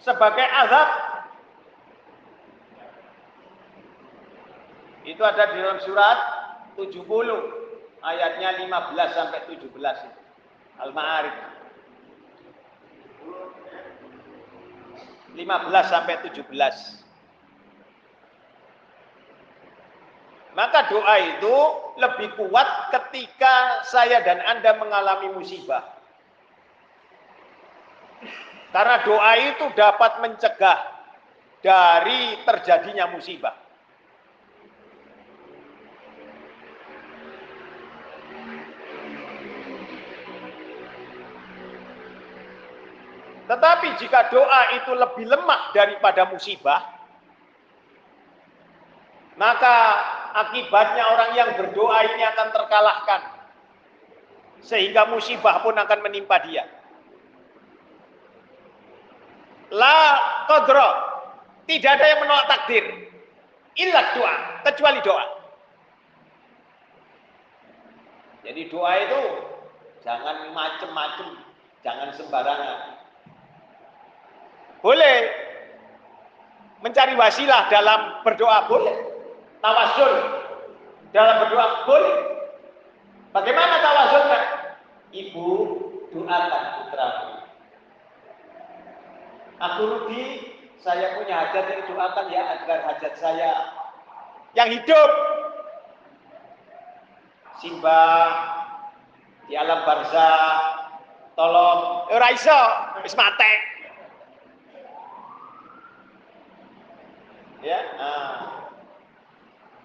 [0.01, 1.13] sebagai azab
[5.03, 6.19] Itu ada di dalam surat
[6.79, 7.03] 70
[8.07, 9.75] ayatnya 15 sampai 17
[10.79, 11.37] Al-Ma'arif.
[15.35, 17.02] 15 sampai 17.
[20.53, 21.57] Maka doa itu
[21.97, 25.81] lebih kuat ketika saya dan Anda mengalami musibah.
[28.73, 30.81] Karena doa itu dapat mencegah
[31.65, 33.57] dari terjadinya musibah.
[43.49, 46.81] Tetapi jika doa itu lebih lemah daripada musibah,
[49.37, 49.77] maka
[50.33, 53.21] akibatnya orang yang berdoa ini akan terkalahkan.
[54.63, 56.65] Sehingga musibah pun akan menimpa dia.
[59.73, 59.99] La
[60.47, 60.89] qadra.
[61.63, 62.85] Tidak ada yang menolak takdir.
[63.79, 64.37] Illa doa.
[64.67, 65.27] Kecuali doa.
[68.43, 69.23] Jadi doa itu
[70.03, 71.29] jangan macem-macem.
[71.83, 72.79] Jangan sembarangan.
[74.83, 75.19] Boleh.
[76.83, 79.12] Mencari wasilah dalam berdoa boleh.
[79.63, 80.13] Tawasul
[81.15, 82.17] dalam berdoa boleh.
[83.31, 84.41] Bagaimana tawasulnya?
[85.13, 85.49] Ibu
[86.13, 87.45] doakan putramu
[89.61, 90.25] Aku Rudi,
[90.83, 93.53] saya punya hajat yang doakan ya agar hajat saya
[94.59, 95.11] yang hidup
[97.63, 98.03] Simba
[99.47, 100.33] di alam barza
[101.39, 102.61] tolong ora iso
[103.07, 103.15] wis
[107.63, 108.42] ya nah.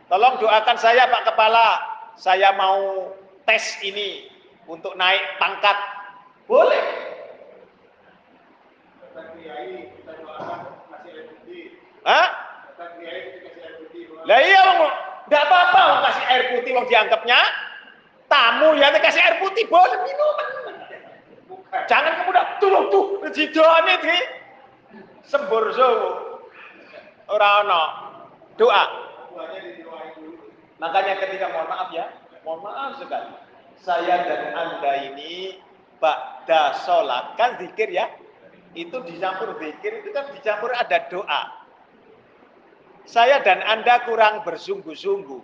[0.08, 1.70] Tolong doakan saya Pak Kepala.
[2.18, 3.14] Saya mau
[3.46, 4.26] tes ini
[4.66, 5.78] untuk naik pangkat.
[6.50, 6.84] Boleh.
[12.08, 12.28] Hah?
[14.28, 14.92] Lah iya wong
[15.28, 17.40] enggak apa-apa wong kasih air putih wong dianggapnya.
[18.28, 20.48] Tamu ya kasih air putih boleh minuman.
[21.88, 24.18] Jangan kemudian tolong tuh jidone di
[25.28, 25.72] sembur.
[27.28, 27.84] Ora ono.
[28.58, 28.84] Doa.
[30.78, 32.06] Makanya ketika mohon maaf ya,
[32.46, 33.34] mohon maaf sekali.
[33.82, 35.62] Saya dan Anda ini
[35.98, 38.06] Ba'da sholat kan zikir ya
[38.78, 41.58] itu dicampur zikir itu kan dicampur ada doa
[43.08, 45.40] saya dan Anda kurang bersungguh-sungguh.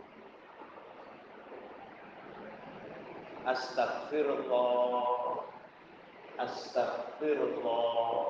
[3.47, 5.47] Astagfirullah.
[6.43, 8.27] Astagfirullah.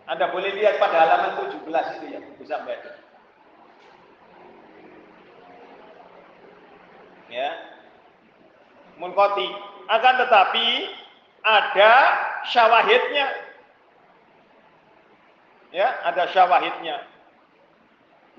[0.09, 1.63] Anda boleh lihat pada halaman 17
[1.95, 2.91] itu ya, bisa baca.
[7.31, 7.70] Ya.
[9.01, 9.49] Munkoti.
[9.89, 10.67] Akan tetapi
[11.41, 11.93] ada
[12.53, 13.27] syawahidnya.
[15.73, 17.09] Ya, ada syawahidnya.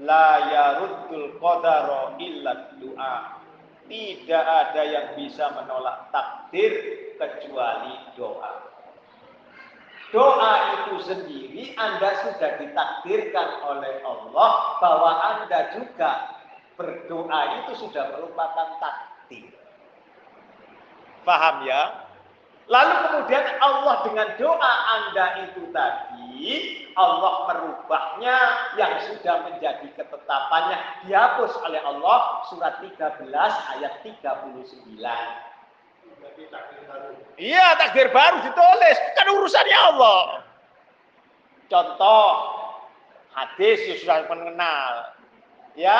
[0.06, 3.42] La yaruddul qadara illa du'a
[3.90, 6.72] tidak ada yang bisa menolak takdir
[7.18, 8.72] kecuali doa.
[10.12, 16.40] Doa itu sendiri Anda sudah ditakdirkan oleh Allah bahwa Anda juga
[16.76, 19.61] berdoa itu sudah merupakan takdir.
[21.22, 22.02] Paham ya?
[22.70, 26.46] Lalu kemudian Allah dengan doa Anda itu tadi,
[26.94, 28.38] Allah merubahnya
[28.78, 33.28] yang sudah menjadi ketetapannya dihapus oleh Allah surat 13
[33.76, 34.96] ayat 39.
[37.36, 38.96] Iya, takdir baru ditulis.
[39.18, 40.22] Kan urusannya Allah.
[41.66, 42.28] Contoh,
[43.34, 44.92] hadis yang sudah mengenal.
[45.74, 45.98] Ya,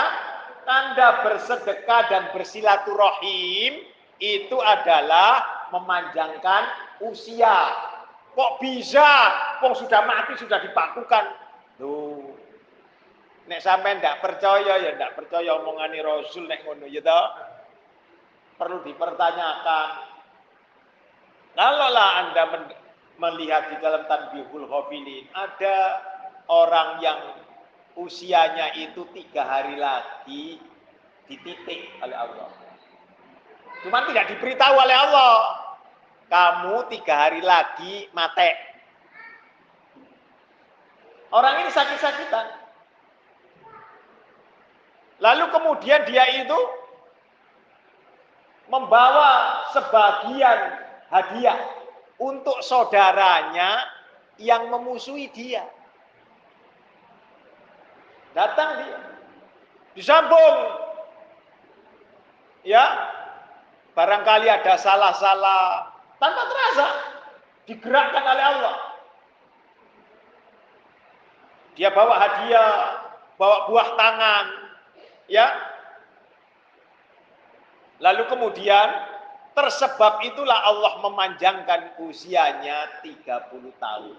[0.68, 3.91] tanda bersedekah dan bersilaturahim
[4.23, 6.62] itu adalah memanjangkan
[7.03, 7.75] usia.
[8.39, 9.11] Kok bisa?
[9.59, 11.35] Kok sudah mati sudah dipakukan.
[11.83, 12.39] Tuh.
[13.51, 17.27] Nek sampean ndak percaya ya ndak percaya omongane Rasul nek ngono ya toh.
[18.62, 19.89] Perlu dipertanyakan.
[21.59, 22.45] Kalaulah Anda
[23.18, 26.01] melihat di dalam Tanbihul Ghafilin ada
[26.47, 27.20] orang yang
[27.99, 30.62] usianya itu tiga hari lagi
[31.29, 32.61] dititik oleh Allah.
[33.83, 35.35] Cuma tidak diberitahu oleh Allah.
[36.30, 38.51] Kamu tiga hari lagi mati.
[41.33, 42.47] Orang ini sakit-sakitan.
[45.22, 46.61] Lalu kemudian dia itu
[48.72, 50.59] membawa sebagian
[51.12, 51.61] hadiah
[52.16, 53.85] untuk saudaranya
[54.41, 55.68] yang memusuhi dia.
[58.33, 58.99] Datang dia.
[59.93, 60.57] Disambung.
[62.64, 63.11] Ya.
[63.93, 66.86] Barangkali ada salah-salah tanpa terasa
[67.68, 68.76] digerakkan oleh Allah.
[71.76, 72.72] Dia bawa hadiah,
[73.36, 74.45] bawa buah tangan,
[75.28, 75.49] ya.
[78.01, 78.88] Lalu kemudian
[79.53, 84.18] tersebab itulah Allah memanjangkan usianya 30 tahun.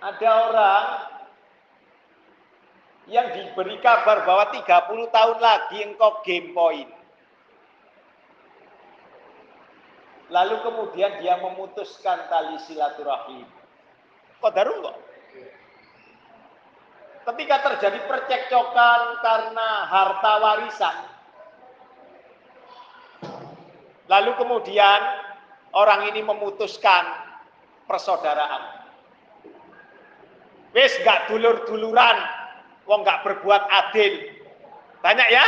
[0.00, 0.86] Ada orang
[3.10, 6.99] yang diberi kabar bahwa 30 tahun lagi engkau game point.
[10.30, 13.46] Lalu kemudian dia memutuskan tali silaturahim.
[14.38, 14.94] Qadarullah.
[17.20, 20.96] Ketika terjadi percekcokan karena harta warisan.
[24.10, 25.00] Lalu kemudian
[25.74, 27.06] orang ini memutuskan
[27.86, 28.82] persaudaraan.
[30.70, 32.16] Wis gak dulur-duluran,
[32.86, 34.30] wong gak berbuat adil.
[35.02, 35.44] Banyak ya?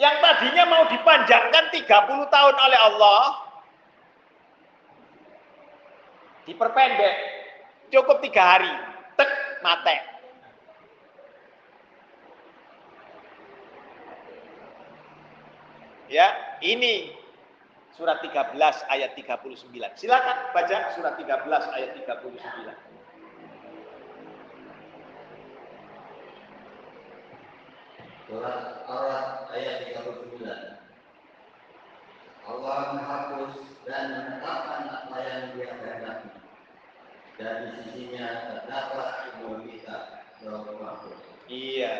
[0.00, 1.84] Yang tadinya mau dipanjangkan 30
[2.32, 3.22] tahun oleh Allah,
[6.48, 7.16] diperpendek.
[7.92, 8.72] Cukup tiga hari.
[9.20, 9.30] Tek,
[9.60, 9.96] mate.
[16.08, 16.32] Ya,
[16.64, 17.12] ini
[17.92, 18.56] surat 13
[18.88, 19.68] ayat 39.
[20.00, 22.89] Silakan baca surat 13 ayat 39.
[28.30, 29.10] Surat Al
[29.50, 30.38] ayat 39.
[32.46, 36.30] Allah menghapus dan menetapkan apa yang dia kehendaki.
[37.42, 39.96] Dan di sisinya terdapat semua kita
[41.50, 41.94] Iya.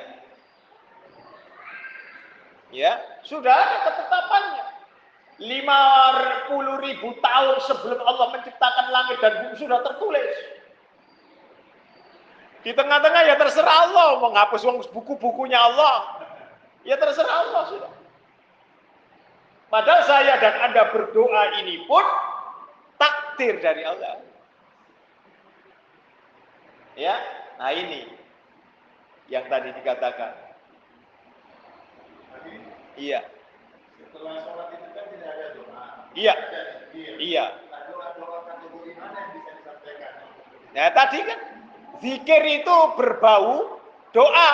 [2.70, 2.93] Ya,
[3.26, 4.66] sudah ada ketetapannya.
[5.43, 10.60] 50 ribu tahun sebelum Allah menciptakan langit dan bumi sudah tertulis.
[12.61, 16.21] Di tengah-tengah ya terserah Allah mau ngapus buku-bukunya Allah.
[16.85, 17.93] Ya terserah Allah sudah.
[19.71, 22.03] Padahal saya dan Anda berdoa ini pun
[22.99, 24.19] takdir dari Allah.
[26.99, 27.17] Ya,
[27.57, 28.05] nah ini
[29.31, 30.35] yang tadi dikatakan.
[32.99, 33.25] Iya.
[33.97, 35.85] Setelah sholat itu kan tidak ada doa.
[36.19, 36.35] Iya.
[37.17, 37.45] Iya.
[37.71, 40.13] Doa-doa kategori mana yang bisa disampaikan?
[40.75, 41.39] Nah tadi kan
[42.01, 43.80] zikir itu berbau
[44.11, 44.53] doa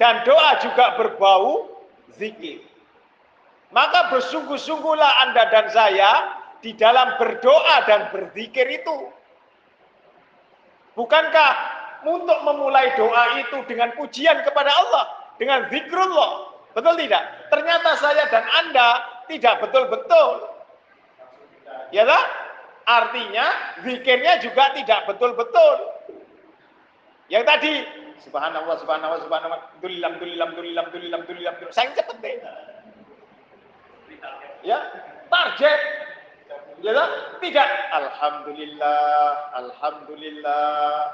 [0.00, 1.68] dan doa juga berbau
[2.16, 2.64] zikir.
[3.74, 6.10] Maka bersungguh-sungguhlah Anda dan saya
[6.62, 9.10] di dalam berdoa dan berzikir itu.
[10.96, 11.52] Bukankah
[12.08, 15.04] untuk memulai doa itu dengan pujian kepada Allah,
[15.36, 16.56] dengan zikrullah?
[16.72, 17.52] Betul tidak?
[17.52, 18.88] Ternyata saya dan Anda
[19.28, 20.56] tidak betul-betul.
[21.92, 22.45] Ya lah?
[22.86, 23.46] Artinya
[23.82, 25.74] zikirnya juga tidak betul-betul.
[27.26, 27.72] Yang tadi
[28.16, 29.60] Subhanallah, subhanallah, subhanallah.
[29.78, 31.74] Dulilam, dulilam, dulilam, dulilam, dulilam, dulilam.
[31.74, 32.34] Saya cepet deh.
[34.64, 34.80] Ya,
[35.30, 35.80] target.
[36.82, 37.06] Ya?
[37.38, 37.68] Tidak.
[37.92, 40.66] Alhamdulillah, alhamdulillah,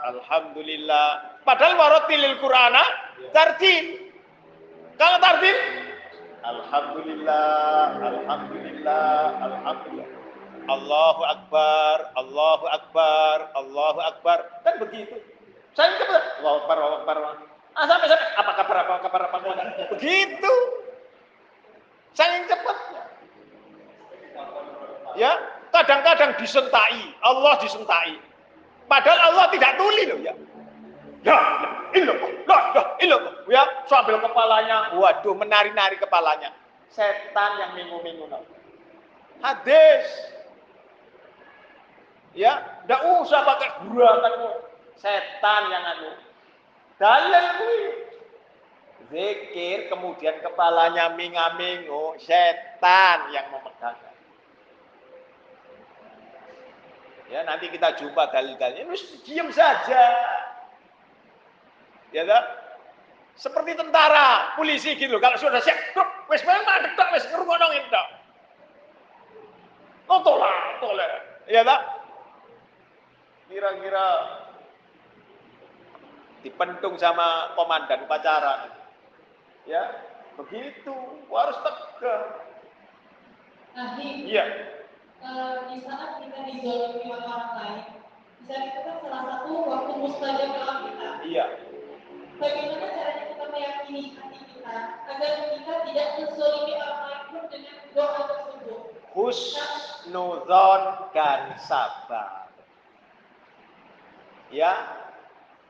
[0.09, 1.09] alhamdulillah.
[1.45, 2.83] Padahal warotilil Qur'ana
[3.37, 4.09] tartil.
[4.97, 5.59] Kalau tartil,
[6.43, 10.22] Alhamdulillah, Alhamdulillah, Alhamdulillah.
[10.69, 14.39] Allahu Akbar, Allahu Akbar, Allahu Akbar.
[14.63, 15.19] Kan begitu.
[15.75, 16.23] Saya cepat.
[16.43, 17.17] Allahu Akbar, Allahu Akbar.
[17.73, 19.67] Ah, sampai sampai apa kabar apa kabar apa kabar.
[19.97, 20.55] Begitu.
[22.13, 22.77] Saya cepat.
[25.17, 25.33] Ya,
[25.73, 28.17] kadang-kadang disentai, Allah disentai.
[28.89, 30.35] Padahal Allah tidak tuli loh ya.
[31.23, 31.39] Ya,
[31.95, 33.35] illallah, la ilaha illallah.
[33.47, 36.51] Ya, sambil kepalanya, waduh menari-nari kepalanya.
[36.93, 38.27] Setan yang minggu-minggu
[39.41, 40.07] Hadis.
[42.33, 44.35] Ya, tidak usah pakai gerakan
[44.97, 46.11] setan yang anu.
[46.97, 47.47] Dalil.
[49.13, 54.01] Zikir kemudian kepalanya minga-mingo, setan yang memegang.
[57.29, 58.89] Ya, nanti kita jumpa dalil-dalilnya.
[58.89, 60.05] Terus diam saja.
[62.13, 62.45] Ya kan?
[63.37, 65.17] Seperti tentara, polisi gitu.
[65.17, 65.77] Kalau sudah siap,
[66.29, 68.07] wes memang tok wes ngrungokno tok.
[70.13, 71.25] Oh tolak, tolak.
[71.49, 72.02] Ya tak?
[73.53, 74.07] Kira-kira
[76.41, 78.73] dipentung sama komandan upacara.
[79.69, 80.09] Ya,
[80.41, 81.21] begitu.
[81.29, 82.49] Harus tegar.
[83.77, 84.45] Nah, Iya.
[85.21, 87.85] eh, di saat kita dizolimi oleh orang lain,
[88.41, 91.11] bisa itu kan salah satu waktu mustajab dalam kita.
[91.29, 91.47] Iya.
[92.41, 94.77] Bagaimana caranya kita meyakini hati kita
[95.13, 98.81] agar kita tidak menzolimi orang lain pun dengan doa tersebut?
[99.13, 100.83] husnuzon
[101.13, 102.49] dan sabar.
[104.53, 104.77] Ya,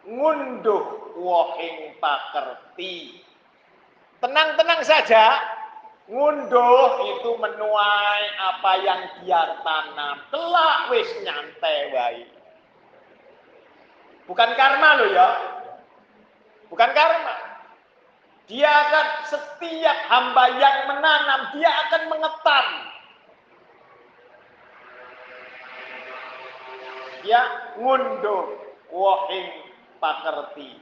[0.02, 3.22] ngunduh wohing pakerti.
[4.18, 5.38] Tenang-tenang saja,
[6.10, 10.18] ngunduh itu menuai apa yang dia tanam.
[10.34, 12.26] Kelak wis nyantai wae.
[14.26, 15.30] Bukan karma loh ya.
[16.66, 17.34] Bukan karma.
[18.50, 22.66] Dia akan setiap hamba yang menanam, dia akan mengetam.
[27.22, 27.42] ya
[27.78, 28.58] ngunduh
[28.92, 29.48] wohing
[29.98, 30.78] pakerti.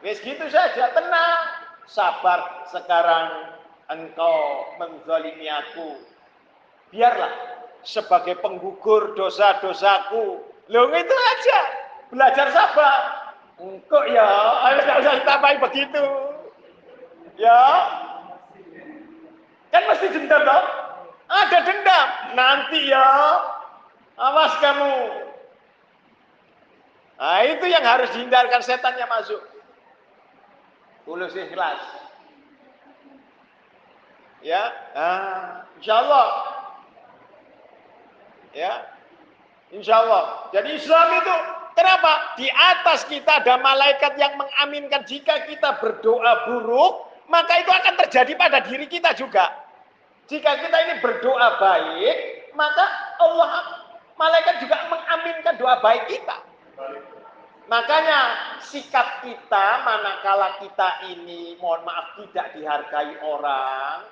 [0.00, 1.42] Wis gitu saja, tenang,
[1.84, 3.54] sabar sekarang
[3.92, 6.00] engkau menzalimi aku.
[6.88, 7.32] Biarlah
[7.84, 10.40] sebagai penggugur dosa-dosaku.
[10.68, 11.58] Lo itu aja,
[12.08, 13.00] belajar sabar.
[13.58, 14.28] Engkau ya,
[14.70, 16.04] ayo tidak usah ditambahi begitu.
[17.38, 17.62] Ya,
[19.74, 20.66] kan mesti dendam dong.
[21.28, 22.08] Ada dendam.
[22.38, 23.04] Nanti ya,
[24.18, 24.94] Awas kamu.
[27.18, 29.42] Nah, itu yang harus dihindarkan setannya masuk.
[31.02, 31.82] Tulus ikhlas.
[34.38, 36.28] Ya, ah, insya Allah.
[38.54, 38.72] Ya,
[39.74, 40.46] insya Allah.
[40.54, 41.34] Jadi Islam itu
[41.74, 42.38] kenapa?
[42.38, 48.32] Di atas kita ada malaikat yang mengaminkan jika kita berdoa buruk, maka itu akan terjadi
[48.38, 49.66] pada diri kita juga.
[50.30, 52.16] Jika kita ini berdoa baik,
[52.54, 52.84] maka
[53.18, 53.50] Allah
[54.14, 56.47] malaikat juga mengaminkan doa baik kita.
[57.68, 58.20] Makanya
[58.64, 64.08] sikap kita manakala kita ini mohon maaf tidak dihargai orang.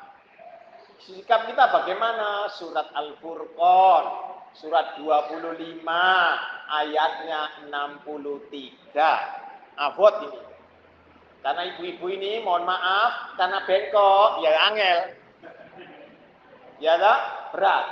[1.01, 2.53] Sikap kita bagaimana?
[2.53, 4.05] Surat Al-Furqan,
[4.53, 5.89] surat 25
[6.69, 7.41] ayatnya
[7.73, 8.93] 63.
[9.77, 10.41] Abot ini.
[11.41, 14.99] Karena ibu-ibu ini mohon maaf karena bengkok ya angel.
[16.77, 17.21] Ya tak?
[17.57, 17.87] Berat.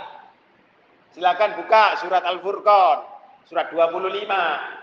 [1.16, 3.13] Silakan buka surat Al-Furqan,
[3.44, 4.24] surat 25,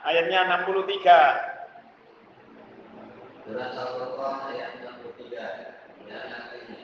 [0.05, 1.62] ayatnya 63.
[3.41, 6.78] Surat Al-Furqan ayat 63 dan artinya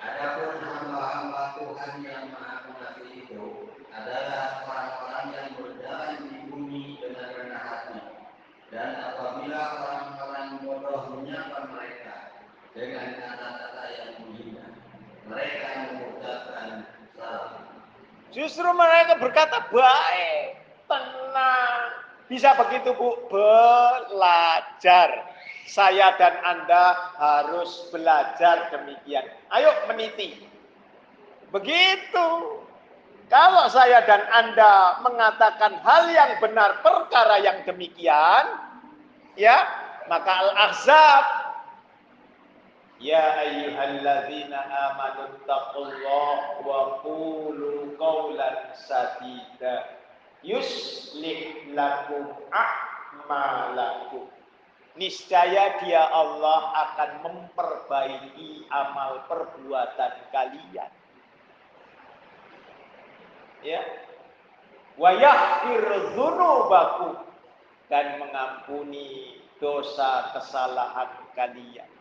[0.00, 7.62] Adapun hamba-hamba Tuhan yang Maha Pengasih itu adalah orang-orang yang berjalan di bumi dengan rendah
[7.62, 8.00] hati
[8.72, 12.16] dan apabila orang-orang bodoh menyapa mereka
[12.72, 14.66] dengan kata-kata yang menghina
[15.28, 16.68] mereka mengucapkan
[17.14, 17.52] salam
[18.34, 20.58] Justru mereka berkata baik,
[20.90, 21.80] tenang.
[22.26, 25.30] Bisa begitu Bu, belajar.
[25.64, 29.24] Saya dan Anda harus belajar demikian.
[29.48, 30.44] Ayo meniti.
[31.54, 32.26] Begitu.
[33.32, 38.44] Kalau saya dan Anda mengatakan hal yang benar perkara yang demikian,
[39.40, 39.64] ya,
[40.10, 41.24] maka Al-Ahzab
[43.04, 50.00] Ya ayyuhalladzina amanu taqullaha wa qulu qawlan sadida
[50.40, 54.24] yuslih lakum a'malakum.
[54.96, 60.92] Niscaya dia Allah akan memperbaiki amal perbuatan kalian.
[63.60, 63.84] Ya.
[64.96, 67.20] Wa yaghfir dzunubakum
[67.92, 71.93] dan mengampuni dosa kesalahan kalian.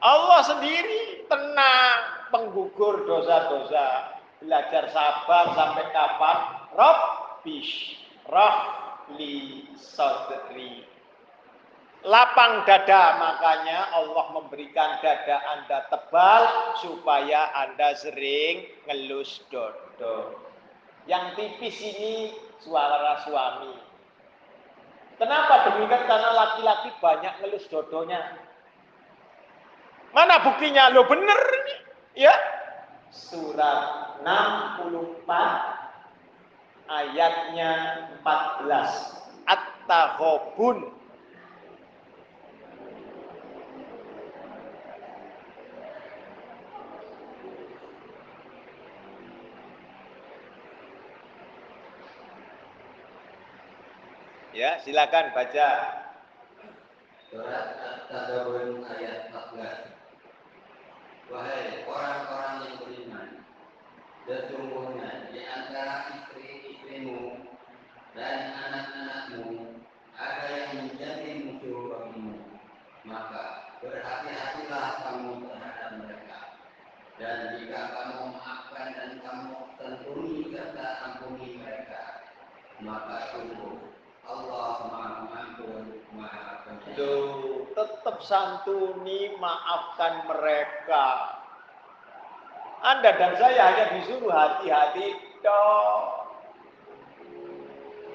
[0.00, 4.18] Allah sendiri tenang penggugur dosa-dosa.
[4.44, 6.38] Belajar sabar sampai kapan?
[6.76, 7.96] Rabbish
[8.28, 10.84] rahli sadri.
[12.06, 16.42] Lapang dada makanya Allah memberikan dada Anda tebal
[16.78, 20.38] supaya Anda sering ngelus dodo.
[21.10, 22.14] Yang tipis ini
[22.62, 23.74] suara suami.
[25.16, 26.04] Kenapa demikian?
[26.04, 28.45] Karena laki-laki banyak ngelus dodonya.
[30.14, 30.92] Mana buktinya?
[30.94, 31.78] Lo bener nih.
[32.26, 32.34] Ya.
[33.10, 35.26] Surat 64
[36.90, 37.72] ayatnya
[38.22, 39.16] 14.
[39.46, 40.94] At-Tahobun.
[54.56, 55.68] Ya, silakan baca.
[57.28, 59.95] Surat At-Tadawun ayat 14.
[61.26, 63.28] Wahai orang-orang yang beriman,
[64.30, 67.50] sesungguhnya di antara istri-istrimu
[68.14, 69.74] dan anak-anakmu
[70.14, 72.46] ada yang menjadi musuh bagimu.
[73.02, 76.38] Maka berhati-hatilah kamu terhadap mereka.
[77.18, 82.22] Dan jika kamu maafkan dan kamu tentuni serta ampuni mereka,
[82.86, 83.82] maka sungguh
[84.22, 86.45] Allah Maha Pengampun, Maha
[86.96, 91.36] Tuh, tetap santuni, maafkan mereka.
[92.80, 95.12] Anda dan saya hanya disuruh hati-hati
[95.44, 96.24] toh.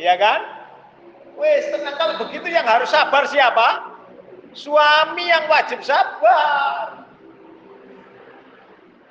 [0.02, 0.42] Iya kan?
[1.38, 3.94] Wes tenang kalau begitu yang harus sabar siapa?
[4.58, 7.06] Suami yang wajib sabar.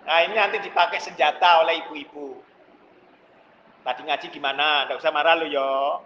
[0.02, 2.42] Nah ini nanti dipakai senjata oleh ibu-ibu.
[3.86, 4.84] Tadi ngaji gimana?
[4.84, 6.02] Tidak usah marah lo yo.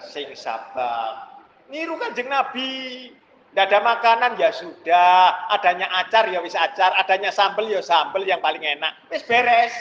[0.00, 1.35] Sing sabar.
[1.72, 3.10] Niru kanjeng Nabi.
[3.50, 5.48] Tidak ada makanan ya sudah.
[5.48, 6.92] Adanya acar ya wis acar.
[7.00, 8.92] Adanya sambel ya sambel yang paling enak.
[9.08, 9.72] Wis beres.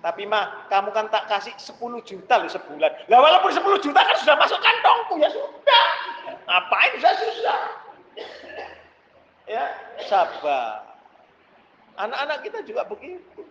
[0.00, 1.76] Tapi mah kamu kan tak kasih 10
[2.08, 2.88] juta loh sebulan.
[3.12, 5.86] Lah walaupun 10 juta kan sudah masuk kantongku ya sudah.
[6.48, 7.60] Ngapain susah-susah?
[9.44, 9.64] Ya,
[10.08, 10.86] sabar.
[12.00, 13.44] Anak-anak kita juga begitu.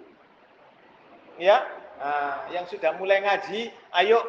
[1.38, 1.64] Ya,
[2.02, 4.20] nah, yang sudah mulai ngaji, ayo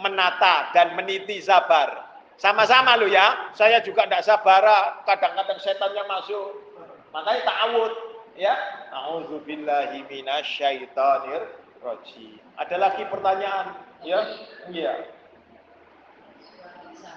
[0.00, 2.08] menata dan meniti sabar.
[2.40, 3.52] Sama-sama lo ya.
[3.52, 4.64] Saya juga tidak sabar.
[5.04, 6.56] Kadang-kadang setannya masuk.
[7.12, 7.92] Makanya ta'awud.
[8.40, 8.56] Ya.
[8.90, 11.44] A'udzubillahi minasyaitonir
[11.84, 12.40] rajim.
[12.56, 13.76] Ada lagi pertanyaan?
[14.00, 14.20] Ya.
[14.72, 15.20] Iya.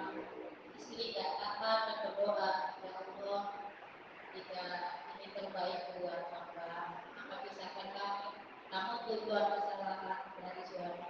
[0.79, 3.43] istri tidak taat dan berdoa ya Allah
[4.31, 4.63] jika
[5.19, 7.87] ini terbaik buat hamba maka pisahkan
[8.71, 8.95] kami
[9.29, 10.17] tujuan kesalahan
[10.65, 11.05] suami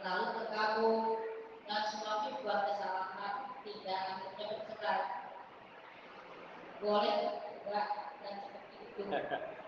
[0.00, 1.20] lalu terkabul
[1.68, 5.04] dan suami buat kesalahan tidak akhirnya bercerai
[6.80, 7.16] boleh
[7.68, 7.88] enggak
[8.24, 9.02] dan seperti itu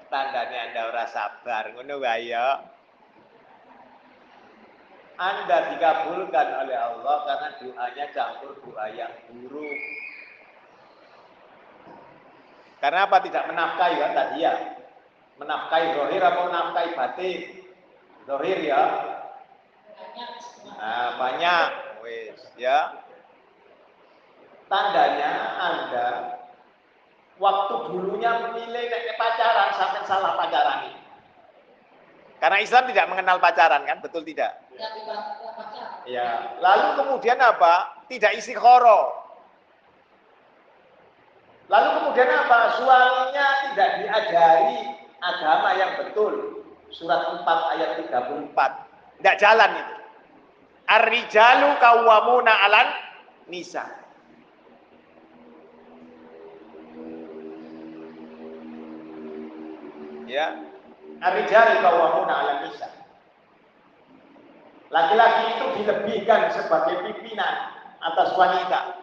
[0.06, 1.74] Tandanya Anda ora sabar.
[1.74, 2.62] Ngono wae ya.
[5.18, 9.80] Anda dikabulkan oleh Allah karena doanya campur doa yang buruk.
[12.78, 14.54] Karena apa tidak menafkahi kan tadi ya?
[15.42, 17.65] Menafkahi rohir apa menafkahi batin?
[18.26, 18.82] Rohir ya.
[20.76, 21.68] Nah, banyak.
[22.02, 23.02] Wis, ya.
[24.66, 25.30] Tandanya
[25.62, 26.08] Anda
[27.38, 31.02] waktu dulunya memilih nek pacaran sampai salah pacaran ini.
[32.36, 34.60] Karena Islam tidak mengenal pacaran kan, betul tidak?
[34.76, 36.58] baca Ya.
[36.60, 38.04] Lalu kemudian apa?
[38.10, 39.24] Tidak istiqoroh.
[41.66, 42.58] Lalu kemudian apa?
[42.78, 44.78] Suaminya tidak diajari
[45.18, 46.55] agama yang betul.
[46.94, 48.52] Surat 4 ayat 34.
[49.20, 49.94] Tidak jalan itu.
[50.86, 52.88] Ar-rijalu kawwamuna 'alan
[53.50, 53.84] nisa.
[60.30, 60.46] Ya.
[61.22, 62.88] Ar-rijalu kawwamuna 'alan nisa.
[64.94, 69.02] Laki-laki itu dilebihkan sebagai pimpinan atas wanita.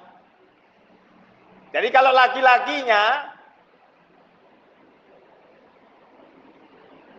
[1.75, 3.32] Jadi kalau laki-lakinya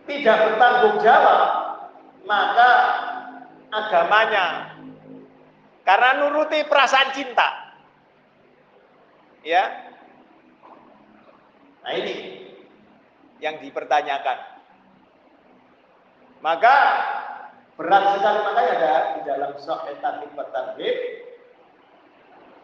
[0.05, 1.41] tidak bertanggung jawab,
[2.29, 2.71] maka
[3.73, 4.77] agamanya
[5.85, 7.47] karena nuruti perasaan cinta.
[9.45, 9.93] Ya.
[11.85, 12.15] Nah ini
[13.37, 14.57] yang dipertanyakan.
[16.41, 16.75] Maka
[17.75, 20.97] berat sekali makanya ada di dalam sahih tarhib tarhib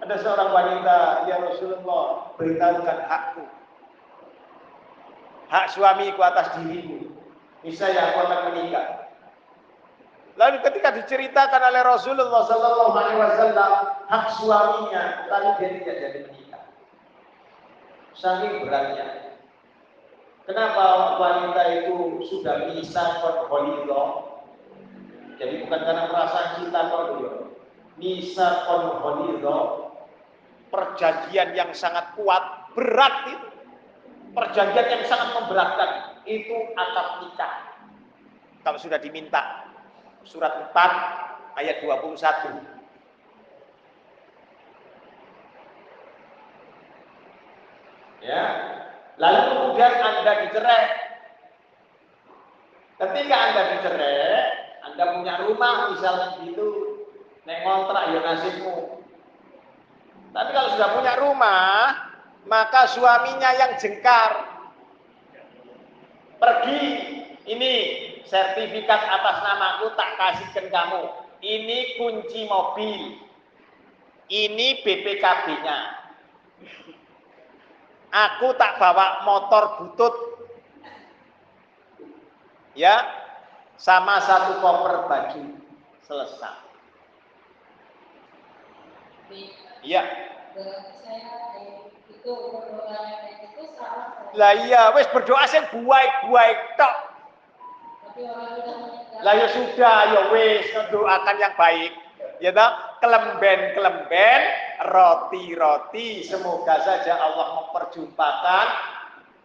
[0.02, 3.44] ada seorang wanita ya Rasulullah beritahukan hakku
[5.52, 7.11] hak suamiku atas dirimu
[7.66, 8.86] misalnya aku akan menikah.
[10.40, 13.72] Lalu ketika diceritakan oleh Rasulullah Sallallahu Alaihi Wasallam
[14.08, 16.64] hak suaminya lalu dia tidak jadi menikah.
[18.16, 19.38] Saking beratnya.
[20.50, 24.32] Kenapa wanita itu sudah bisa konholido
[25.38, 27.58] jadi bukan karena perasaan cinta konholido
[28.02, 29.58] Nisa konholido
[30.72, 33.48] perjanjian yang sangat kuat, berat itu.
[34.32, 37.54] Perjanjian yang sangat memberatkan itu akad nikah.
[38.62, 39.66] Kalau sudah diminta
[40.26, 42.62] surat 4 ayat 21.
[48.22, 48.44] Ya.
[49.18, 50.86] Lalu kemudian Anda dicerai.
[53.02, 54.26] Ketika Anda dicerai,
[54.86, 56.70] Anda punya rumah misalnya gitu,
[57.50, 59.02] nek ngontrak ya nasibmu.
[60.32, 61.98] Tapi kalau sudah punya rumah,
[62.46, 64.51] maka suaminya yang jengkar.
[66.42, 66.82] Pergi,
[67.46, 67.74] ini
[68.26, 71.04] sertifikat atas namaku tak kasihkan kamu.
[71.38, 73.22] Ini kunci mobil.
[74.26, 75.80] Ini BPKB-nya.
[78.10, 80.16] Aku tak bawa motor butut.
[82.74, 83.06] Ya,
[83.78, 85.42] sama satu koper baju.
[86.02, 86.58] Selesai.
[89.86, 90.04] Iya.
[92.12, 92.34] Itu
[93.40, 94.32] gitu salah.
[94.36, 96.96] Lah iya, wis berdoa sing buaik-buaik tok.
[99.24, 101.92] Lah ya sudah, ya wis doakan yang baik.
[102.42, 102.70] Ya toh,
[103.06, 104.42] kelemben-kelemben,
[104.90, 106.26] roti-roti.
[106.26, 108.68] Semoga saja Allah memperjumpakan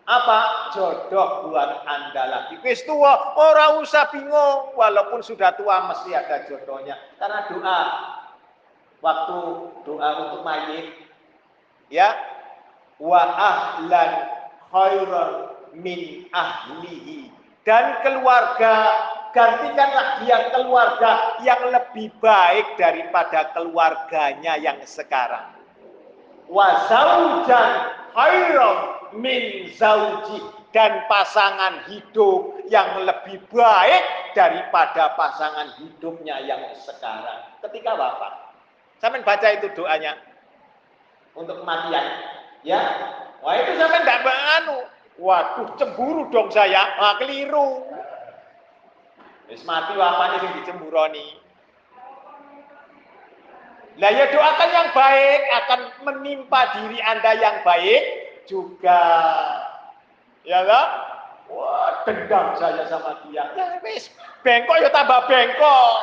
[0.07, 2.57] apa jodoh buat anda lagi.
[2.65, 4.73] Wis tua, orang usah bingung.
[4.81, 6.97] Walaupun sudah tua mesti ada jodohnya.
[7.21, 7.81] Karena doa,
[9.05, 9.39] waktu
[9.85, 10.89] doa untuk mayit,
[11.93, 12.36] ya
[13.01, 14.13] wa ahlan
[14.73, 15.31] khairan
[15.77, 17.33] min ahlihi.
[17.67, 18.75] Dan keluarga
[19.35, 25.51] gantikanlah dia keluarga yang lebih baik daripada keluarganya yang sekarang.
[26.47, 27.71] Wa zaujan
[28.15, 28.79] khairan
[29.19, 30.41] min zauji.
[30.77, 34.05] Dan pasangan hidup yang lebih baik
[34.37, 37.49] daripada pasangan hidupnya yang sekarang.
[37.65, 38.53] Ketika wafat.
[39.01, 40.21] Sampai baca itu doanya.
[41.33, 42.05] Untuk kematian
[42.65, 42.81] Ya,
[43.45, 44.25] wah itu sampai tidak
[44.63, 44.79] anu.
[45.17, 46.93] Waduh, cemburu dong saya.
[47.01, 47.89] Wah, keliru.
[49.49, 51.39] Wis mati wapane sing dicemburoni.
[53.97, 58.03] Lah ya doakan yang baik akan menimpa diri Anda yang baik
[58.45, 59.03] juga.
[60.45, 60.89] Ya kan?
[61.49, 63.47] Wah, dendam saya sama dia.
[63.57, 64.13] Ya wis,
[64.45, 65.95] bengkok ya tambah bengkok.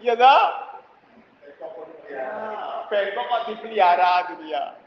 [0.00, 0.48] Ya kan?
[2.88, 4.78] Bengkok kok dipelihara gitu ya.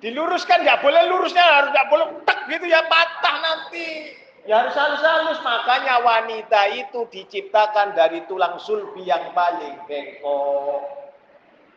[0.00, 4.16] Diluruskan nggak boleh lurusnya harus nggak boleh tek gitu ya patah nanti.
[4.48, 10.80] Ya harus halus-halus makanya wanita itu diciptakan dari tulang sulbi yang paling bengkok.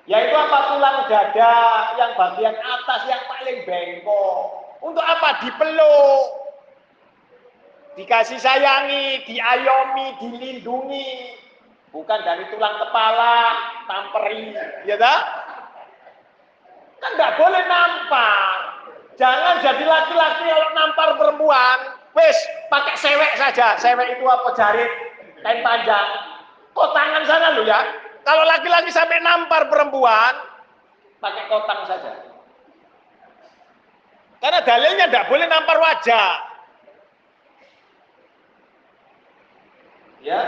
[0.08, 1.56] Yaitu apa tulang dada
[2.00, 4.40] yang bagian atas yang paling bengkok.
[4.80, 5.44] Untuk apa?
[5.44, 6.24] Dipeluk.
[8.00, 11.12] Dikasih sayangi, diayomi, dilindungi.
[11.94, 13.54] Bukan dari tulang kepala,
[13.86, 14.58] tamperi,
[14.90, 15.43] ya tak?
[17.04, 18.56] Kan nggak boleh nampar.
[19.20, 21.78] Jangan jadi laki-laki kalau nampar perempuan.
[22.16, 22.38] Wes,
[22.72, 23.76] pakai sewek saja.
[23.76, 24.88] Sewek itu apa jarit,
[25.44, 26.08] kain panjang.
[26.72, 27.84] Kotangan sana lo ya.
[28.24, 30.34] Kalau laki-laki sampai nampar perempuan,
[31.20, 32.24] pakai kotang saja.
[34.40, 36.32] Karena dalilnya tidak boleh nampar wajah.
[40.24, 40.40] Ya,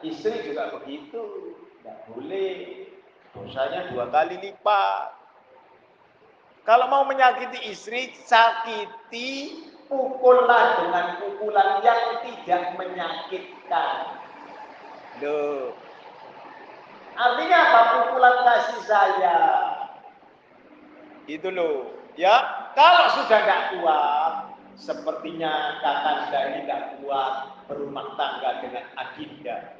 [0.00, 1.52] istri juga begitu.
[1.80, 2.88] Tidak boleh.
[3.36, 5.17] Dosanya dua kali lipat.
[6.68, 14.20] Kalau mau menyakiti istri, sakiti, pukullah dengan pukulan yang tidak menyakitkan.
[15.24, 15.72] Loh.
[17.16, 17.80] Artinya apa?
[17.88, 19.64] Pukulan kasih sayang.
[21.24, 21.88] Itu loh.
[22.20, 22.36] Ya,
[22.76, 24.32] kalau sudah nggak kuat,
[24.76, 29.72] sepertinya kakanda ini nggak kuat berumah tangga dengan Adinda.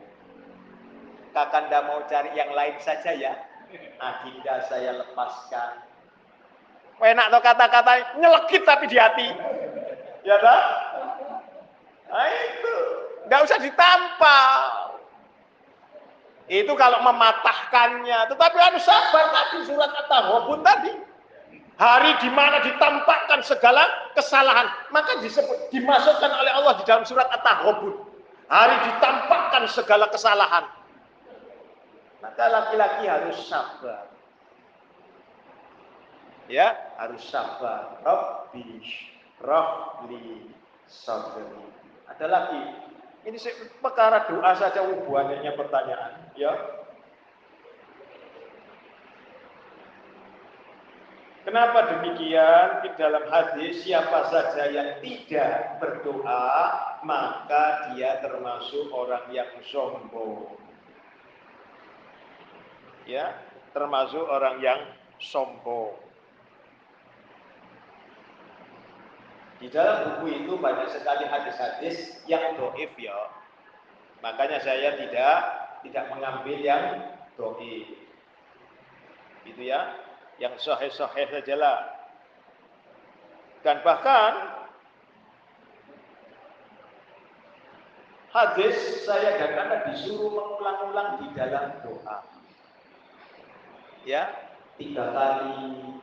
[1.37, 3.37] Kakanda mau cari yang lain saja ya.
[4.01, 5.88] Adinda saya lepaskan
[6.99, 9.29] Enak tuh kata-kata nyelekit tapi di hati.
[10.27, 10.63] Ya tak?
[12.11, 12.77] Nah itu.
[13.31, 14.53] Nggak usah ditampal.
[16.51, 18.35] Itu kalau mematahkannya.
[18.35, 20.93] Tetapi harus sabar tadi surat At-Tahobun tadi.
[21.79, 23.87] Hari di mana ditampakkan segala
[24.19, 24.67] kesalahan.
[24.91, 27.95] Maka disebut, dimasukkan oleh Allah di dalam surat At-Tahobun.
[28.51, 30.67] Hari ditampakkan segala kesalahan.
[32.19, 34.08] Maka laki-laki harus sabar
[36.49, 38.81] ya harus sabar Rabbi
[39.39, 40.51] Rabli
[40.89, 41.45] Sabri
[42.09, 42.65] ada lagi
[43.29, 43.37] ini
[43.85, 46.53] perkara doa saja hubungannya pertanyaan ya
[51.49, 52.85] Kenapa demikian?
[52.85, 56.53] Di dalam hadis siapa saja yang tidak berdoa
[57.01, 60.61] maka dia termasuk orang yang sombong.
[63.09, 63.33] Ya,
[63.73, 64.93] termasuk orang yang
[65.25, 65.97] sombong.
[69.59, 73.19] Di dalam buku itu banyak sekali hadis-hadis yang doif ya.
[74.23, 75.39] Makanya saya tidak
[75.83, 76.83] tidak mengambil yang
[77.35, 77.91] doif.
[79.43, 79.99] Itu ya,
[80.39, 81.79] yang sahih-sahih saja lah.
[83.67, 84.63] Dan bahkan
[88.31, 92.23] hadis saya anda disuruh mengulang-ulang di dalam doa.
[94.07, 94.31] Ya,
[94.79, 95.99] tiga kali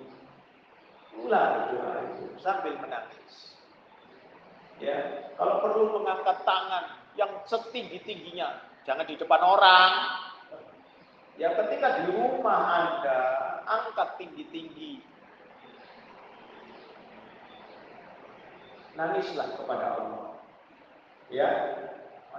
[1.22, 3.56] ulang doa itu sambil menangis.
[4.84, 9.92] Ya, kalau perlu mengangkat tangan yang setinggi-tingginya, jangan di depan orang.
[11.40, 13.20] Ya, ketika di rumah Anda
[13.64, 15.04] angkat tinggi-tinggi.
[18.96, 20.40] Nangislah kepada Allah.
[21.28, 21.50] Ya,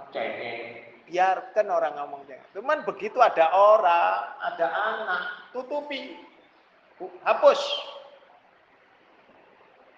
[0.09, 0.61] cengeng.
[1.05, 2.49] Biarkan orang ngomong cengeng.
[2.57, 5.23] Cuman begitu ada orang, ada anak,
[5.53, 6.17] tutupi.
[7.21, 7.61] Hapus.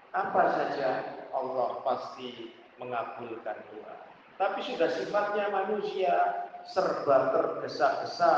[0.09, 0.89] Apa saja
[1.29, 3.95] Allah pasti mengabulkan doa.
[4.39, 8.35] Tapi sudah sifatnya manusia serba tergesa-gesa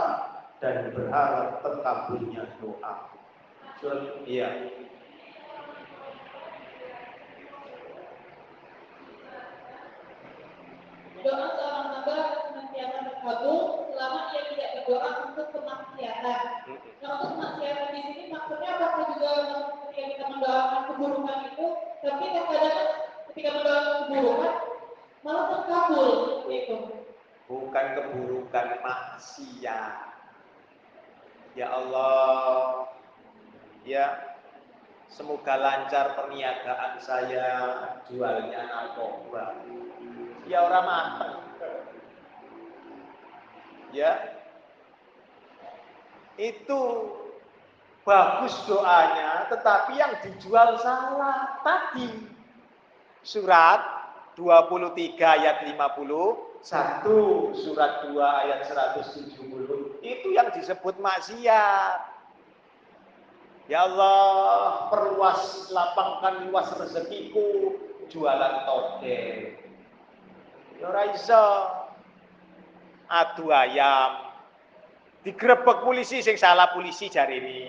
[0.60, 2.96] dan berharap terkabulnya doa.
[4.28, 4.50] Iya.
[11.22, 12.18] Doa seorang hamba
[12.50, 16.42] senantiasa terkabul selama ia tidak berdoa untuk kemaksiatan.
[17.02, 19.32] Nah, untuk kemaksiatan di sini maksudnya apakah juga
[19.86, 21.68] ketika kita mendoakan keburukan itu,
[22.02, 22.90] tapi terkadang
[23.32, 24.54] ketika mendoakan keburukan
[25.22, 26.10] malah terkabul
[26.50, 26.76] itu.
[27.46, 29.96] Bukan keburukan maksiat.
[31.52, 32.88] Ya Allah,
[33.84, 34.40] ya
[35.12, 37.48] semoga lancar perniagaan saya
[38.08, 39.60] jualnya narkoba.
[40.48, 41.36] Ya orang mateng.
[43.92, 44.40] Ya,
[46.40, 46.82] itu
[48.02, 52.30] bagus doanya, tetapi yang dijual salah tadi.
[53.22, 53.82] Surat
[54.34, 62.00] 23 ayat 50, satu surat 2 ayat 170 itu yang disebut maksiat.
[63.70, 67.78] Ya Allah, perluas lapangkan luas rezekiku
[68.10, 69.56] jualan toge.
[70.82, 71.46] Ya ora iso.
[73.08, 74.34] Adu ayam.
[75.22, 77.60] Digrebek polisi sing salah polisi jari ini.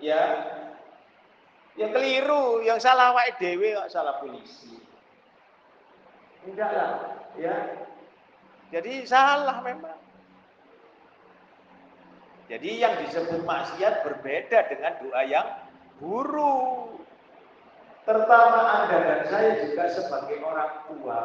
[0.00, 0.24] Ya.
[1.78, 4.80] Ya keliru, yang salah wae dhewe kok salah polisi.
[6.44, 6.92] Enggak lah,
[7.36, 7.56] ya.
[8.72, 9.96] Jadi salah memang.
[12.50, 15.48] Jadi yang disebut maksiat berbeda dengan doa yang
[16.02, 16.98] buruk.
[18.02, 21.22] Terutama Anda dan saya juga sebagai orang tua,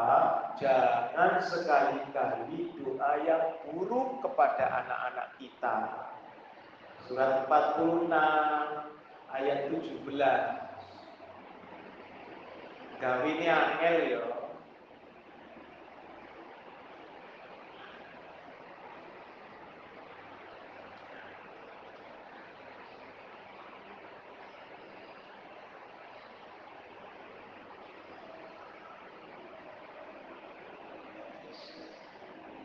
[0.62, 5.76] jangan sekali-kali doa yang buruk kepada anak-anak kita.
[7.06, 8.10] Surat 46
[9.30, 10.10] ayat 17.
[12.98, 14.26] Gawe ini angel ya.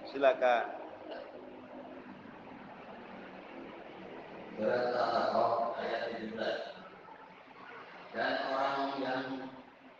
[0.08, 0.79] Silakan.
[4.60, 6.36] Surat Al-Baqarah ayat 17.
[8.12, 9.24] Dan orang yang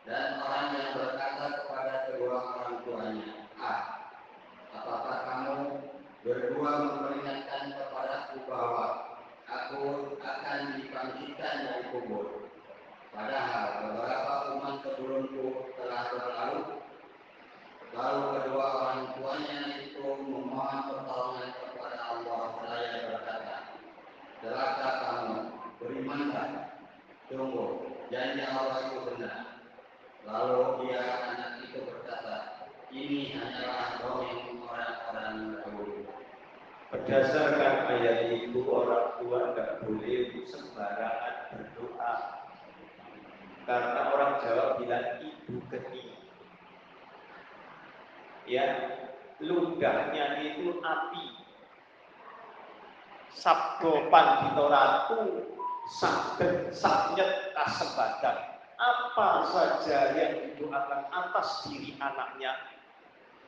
[0.05, 4.13] dan orang yang berkata kepada kedua orang tuanya, Ah,
[4.77, 5.81] apakah kamu
[6.21, 9.17] berdua memperingatkan kepadaku bahwa
[9.49, 12.53] aku akan dibangkitkan dari kubur?
[13.17, 16.85] Padahal beberapa umat sebelumku telah berlalu
[17.97, 23.61] Lalu kedua orang tuanya itu memohon pertolongan kepada Allah seraya berkata,
[24.41, 25.37] Celaka kamu,
[25.77, 26.81] berimanlah.
[27.29, 29.69] Tunggu, janji Allah itu benar.
[30.25, 36.09] Lalu dia anak itu berkata, ini hanyalah dongeng orang-orang dahulu.
[36.89, 42.15] Berdasarkan ayat itu orang tua tidak boleh sembarangan berdoa.
[43.69, 46.17] Karena orang Jawa bilang ibu geni.
[48.51, 48.67] Ya,
[49.39, 51.25] ludahnya itu api.
[53.31, 55.47] Sabdo pandito ratu
[55.87, 58.59] sabden sabnyet kasebadan.
[58.75, 62.59] Apa saja yang didoakan atas diri anaknya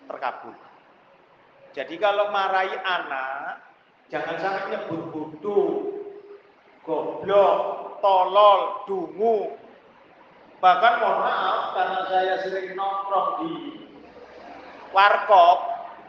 [0.06, 0.54] terkabul.
[1.74, 3.58] Jadi kalau marahi anak,
[4.06, 5.98] jangan sampai nyebut bodoh,
[6.86, 7.58] goblok,
[7.98, 9.56] tolol, dungu.
[10.62, 13.81] Bahkan mohon maaf karena saya sering nongkrong di
[14.92, 15.58] warkop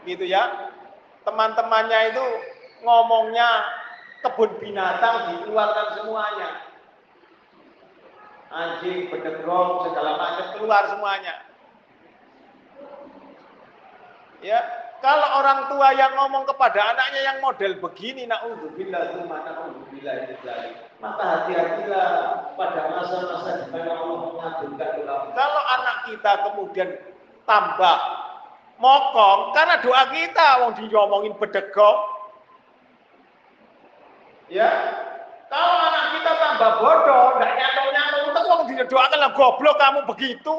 [0.04, 0.72] gitu ya.
[1.24, 2.24] Teman-temannya itu
[2.84, 3.48] ngomongnya
[4.20, 6.48] kebun binatang dikeluarkan semuanya.
[8.54, 11.34] Anjing, bedegong, segala macam keluar semuanya.
[14.44, 14.60] Ya,
[15.00, 20.16] kalau orang tua yang ngomong kepada anaknya yang model begini, naudzubillah, naudzubillah
[21.04, 22.08] maka hati-hatilah
[22.56, 24.90] pada masa-masa di mana Allah mengabulkan.
[25.36, 26.88] Kalau anak kita kemudian
[27.44, 27.98] tambah
[28.78, 31.98] mokong karena doa kita wong diomongin bedegong.
[34.52, 34.70] Ya,
[35.48, 40.56] kalau anak kita tambah bodoh, nggak nyantol nyantol, terus wong didoakan lah goblok kamu begitu.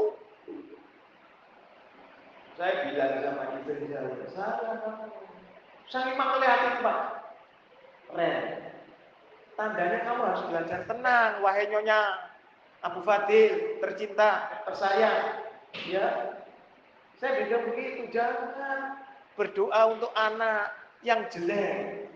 [2.56, 5.06] Saya bilang sama istri saya, salah kamu.
[5.92, 7.00] Saya memang kelihatan Pak.
[8.16, 8.44] Ren.
[9.56, 12.00] Tandanya kamu harus belajar tenang, wahai nyonya
[12.84, 15.48] Abu Fadil, tercinta, tersayang.
[15.88, 16.08] Ya,
[17.16, 19.00] saya bilang begitu, jangan
[19.40, 22.12] berdoa untuk anak yang jelek.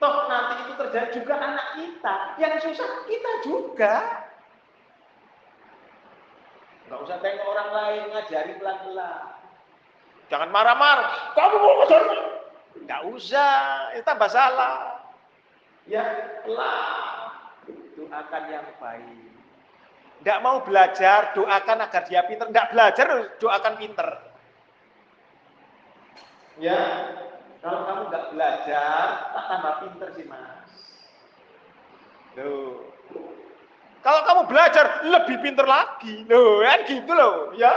[0.00, 2.16] Toh nanti itu terjadi juga anak kita.
[2.40, 3.94] Yang susah kita juga.
[6.90, 9.22] Gak usah tengok orang lain, ngajari pelan-pelan.
[10.26, 11.36] Jangan marah-marah.
[11.38, 12.02] Kamu mau ngajar?
[12.82, 13.54] Gak usah,
[13.94, 15.06] itu tambah salah.
[15.86, 16.02] Ya,
[16.42, 17.30] pelan.
[17.94, 19.29] Doakan yang baik.
[20.20, 22.52] Tidak mau belajar, doakan agar dia pinter.
[22.52, 23.06] Tidak belajar,
[23.40, 24.08] doakan pinter.
[26.60, 26.80] Ya,
[27.64, 30.68] kalau kamu nggak belajar, tak tambah pinter sih mas.
[32.36, 32.84] Loh.
[34.04, 36.28] Kalau kamu belajar, lebih pinter lagi.
[36.28, 37.72] Loh, kan gitu loh, ya.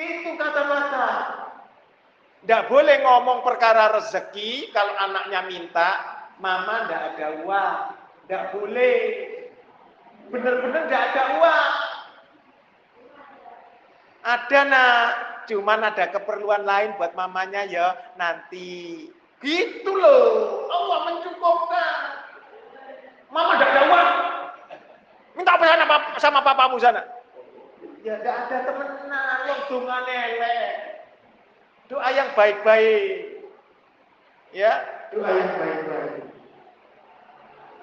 [0.00, 1.08] Gitu kata-kata.
[2.44, 5.90] Tidak boleh ngomong perkara rezeki kalau anaknya minta,
[6.40, 7.76] mama tidak ada uang.
[8.24, 8.96] Tidak boleh
[10.32, 11.72] benar-benar tidak ada uang.
[14.24, 15.08] Ada nak,
[15.52, 19.04] cuman ada keperluan lain buat mamanya ya nanti.
[19.44, 21.96] Gitu loh, Allah mencukupkan.
[23.28, 24.10] Mama tidak ada uang.
[25.34, 25.84] Minta apa sana
[26.22, 27.02] sama papamu sana?
[28.00, 30.60] Ya tidak ada temenan, yang dunga nele.
[31.90, 33.44] Doa yang baik-baik.
[34.54, 34.72] Ya,
[35.12, 36.24] doa yang baik-baik.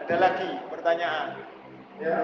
[0.02, 1.51] Ada lagi pertanyaan?
[2.02, 2.18] Ya.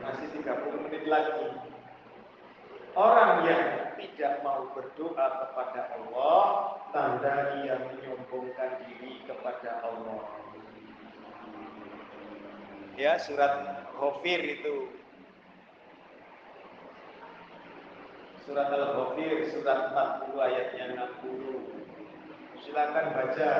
[0.00, 1.52] Masih 30 menit lagi.
[2.96, 6.44] Orang yang tidak mau berdoa kepada Allah,
[6.96, 10.24] tanda dia menyombongkan diri kepada Allah.
[12.96, 14.88] Ya, surat Ghafir itu.
[18.48, 22.64] Surat Al-Ghafir, surat 40 ayatnya 60.
[22.64, 23.52] Silakan baca.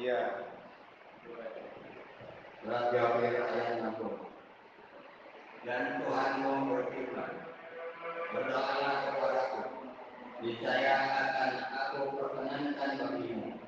[0.00, 0.48] Iya.
[2.64, 4.00] Ghafir ayat 60.
[5.60, 7.32] Dan Tuhanmu berfirman,
[8.32, 9.60] berdoalah kepadaku,
[10.40, 13.60] niscaya akan aku perkenankan bagimu.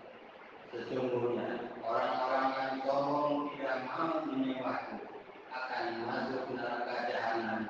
[0.72, 5.04] Sesungguhnya orang-orang yang sombong tidak mau menyembahku
[5.52, 7.60] akan masuk neraka jahanam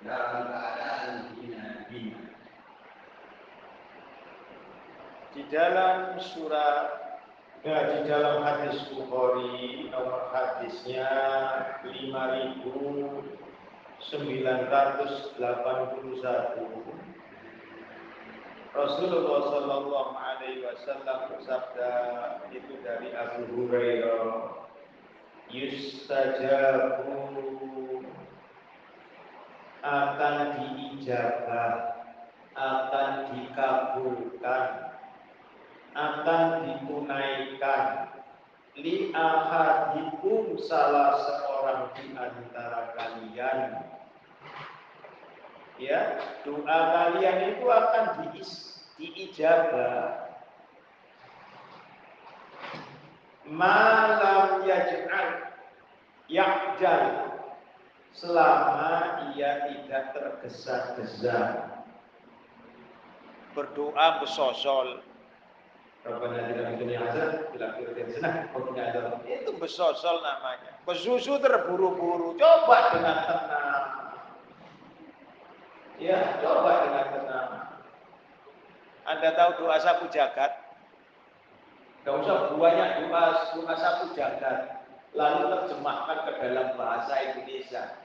[0.00, 2.32] dalam keadaan hina-hina.
[5.36, 7.05] Di dalam surat
[7.66, 11.10] Ya, di dalam hadis Bukhari nomor hadisnya
[11.82, 12.62] 5981
[18.70, 21.92] Rasulullah Shallallahu Alaihi Wasallam bersabda
[22.54, 24.62] itu dari Abu Hurairah
[25.50, 27.18] yustajabu
[29.82, 31.74] akan diijabah
[32.54, 34.86] akan dikabulkan
[35.96, 38.12] akan ditunaikan.
[38.76, 43.88] Li ahadikum salah seorang di antara kalian.
[45.80, 50.28] Ya doa kalian itu akan diis, diijabah.
[53.48, 55.56] Malam yaj'al
[56.28, 57.04] ya'jal.
[58.16, 61.68] Selama ia tidak tergesa-gesa.
[63.52, 65.04] Berdoa besosol
[66.06, 67.02] Rabbana atina fid dunya.
[69.26, 70.78] Itu besosol namanya.
[70.86, 72.38] Besusu terburu-buru.
[72.38, 73.84] Coba dengan tenang.
[75.98, 77.50] Ya, coba dengan tenang.
[79.06, 80.54] Anda tahu doa sapu jagat?
[82.02, 83.22] Tidak usah banyak doa
[83.58, 84.86] doa sapu jagat.
[85.10, 87.98] Lalu terjemahkan ke dalam bahasa Indonesia.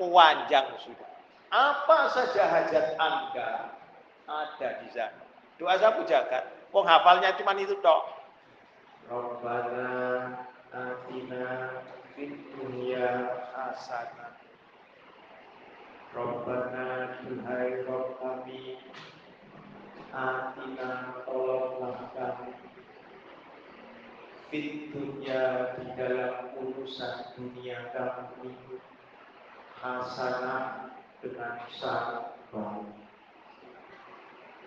[0.00, 1.10] Panjang sudah.
[1.52, 3.76] Apa saja hajat Anda
[4.24, 5.24] ada di sana.
[5.60, 6.55] Doa sapu jagat.
[6.74, 8.02] Wong hafalnya cuma itu tok.
[9.06, 9.90] Rabbana
[10.74, 11.46] atina
[12.14, 14.34] fid dunya hasanah.
[16.10, 18.82] Rabbana duhai Rabb kami
[20.10, 22.50] atina tolonglah kami
[24.50, 28.54] fit dunya di dalam urusan dunia kami
[29.82, 30.90] hasanah
[31.22, 33.05] dengan sangat baik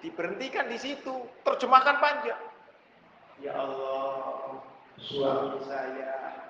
[0.01, 2.41] diberhentikan di situ, terjemahkan panjang.
[3.39, 4.59] Ya Allah,
[4.99, 6.49] suami saya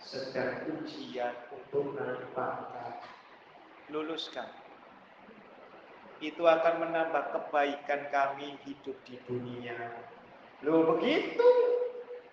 [0.00, 3.00] sedang ujian untuk naik pangkat.
[3.88, 4.48] Luluskan.
[6.20, 9.76] Itu akan menambah kebaikan kami hidup di dunia.
[10.64, 11.44] Loh begitu.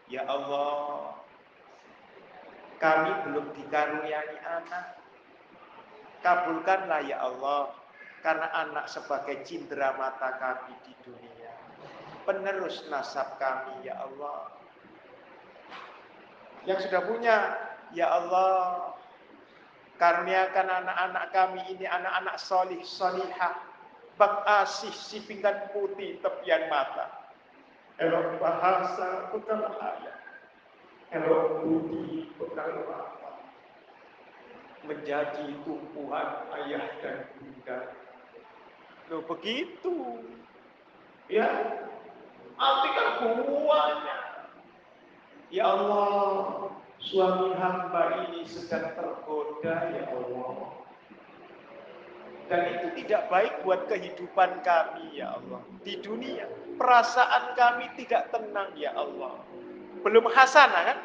[0.08, 1.20] Ya Allah,
[2.80, 5.00] kami belum dikaruniai anak.
[6.24, 7.76] Kabulkanlah ya Allah,
[8.24, 11.54] karena anak sebagai cindera mata kami di dunia.
[12.24, 14.48] Penerus nasab kami ya Allah.
[16.64, 17.36] Yang sudah punya,
[17.92, 18.96] ya Allah,
[20.00, 23.60] karuniakan anak-anak kami ini anak-anak solih, solihah,
[24.16, 27.24] bak asih, si pinggan putih, tepian mata
[28.02, 30.18] elok bahasa bekal ayat,
[31.14, 33.32] elok budi bekal apa,
[34.84, 37.80] menjadi tumpuan ayah dan bunda.
[39.12, 40.24] Lo begitu,
[41.28, 41.48] ya,
[42.56, 43.10] artikan
[43.44, 44.18] buahnya.
[45.54, 50.54] Ya Allah, suami hamba ini sedang tergoda, ya Allah.
[52.48, 56.48] Dan itu tidak baik buat kehidupan kami, ya Allah, di dunia
[56.78, 59.40] perasaan kami tidak tenang ya Allah.
[60.04, 61.00] Belum hasanah kan?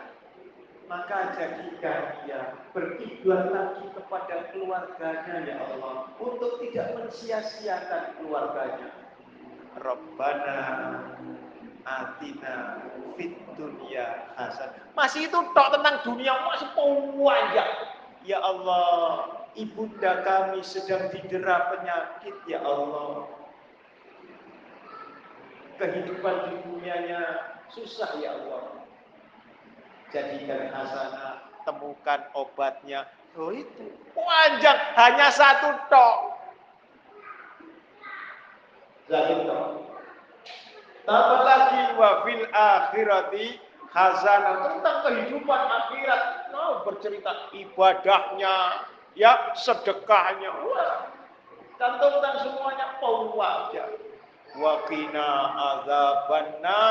[0.89, 6.09] Maka jadikan dia berkiblat lagi kepada keluarganya ya Allah.
[6.17, 8.89] Untuk tidak mensia-siakan keluarganya.
[9.77, 10.61] Rabbana
[11.85, 12.81] atina
[13.21, 14.73] fit dunia hasan.
[14.97, 17.73] Masih itu tok tentang dunia masih panjang.
[18.25, 23.29] Ya Allah, ibunda kami sedang didera penyakit ya Allah
[25.79, 27.21] kehidupan di dunianya
[27.71, 28.78] susah ya Allah.
[30.09, 33.05] Jadikan hasanah, temukan obatnya.
[33.37, 36.17] Oh itu panjang, hanya satu tok.
[39.13, 39.67] Satu tok.
[41.05, 43.47] Tambah lagi wa fil akhirati
[43.93, 46.23] hasanah tentang kehidupan akhirat.
[46.59, 48.85] Oh, bercerita ibadahnya,
[49.15, 50.51] ya sedekahnya.
[50.53, 51.13] Wah,
[51.79, 53.87] cantumkan semuanya pau aja
[54.59, 56.83] Wakina azabanna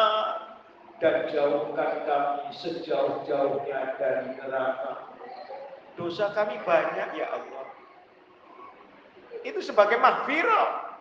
[0.97, 5.13] dan jauhkan kami sejauh-jauhnya dari neraka.
[5.97, 7.65] Dosa kami banyak ya Allah.
[9.45, 10.97] Itu sebagai mahfirah.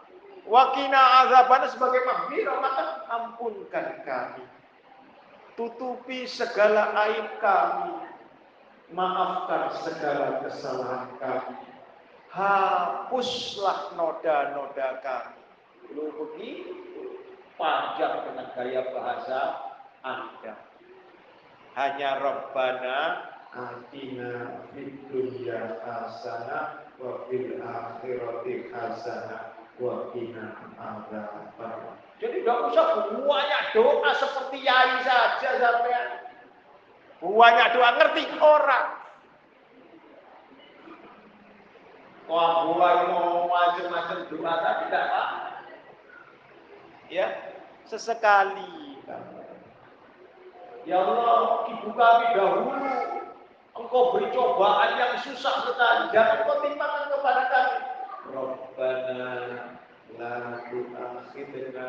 [0.47, 2.57] Wakina azabanna sebagai mahfirah.
[2.61, 4.45] Maka ampunkan kami.
[5.57, 7.93] Tutupi segala aib kami.
[8.93, 11.57] Maafkan segala kesalahan kami.
[12.31, 15.41] Hapuslah noda-noda kami
[15.95, 17.17] Lu begitu
[17.57, 19.66] panjang dengan gaya bahasa
[20.07, 20.55] Anda.
[21.75, 22.99] Hanya Rabbana
[23.51, 31.99] atina fid dunya hasanah wa fil akhirati hasanah wa qina adzabannar.
[32.23, 36.09] Jadi tidak usah banyak doa seperti yai saja sampean.
[37.21, 38.89] Banyak doa ngerti orang.
[42.27, 45.57] Wah, buah mau macam-macam doa tidak apa
[47.07, 47.27] ya
[47.87, 48.99] sesekali
[50.87, 52.71] Ya Allah, ibu kami dahulu
[53.77, 56.09] Engkau beri cobaan yang susah sekali.
[56.09, 57.79] Jangan kau timpakan kepada kami.
[58.33, 59.25] Rabbana
[60.17, 60.37] la
[60.73, 61.89] tu'akhidna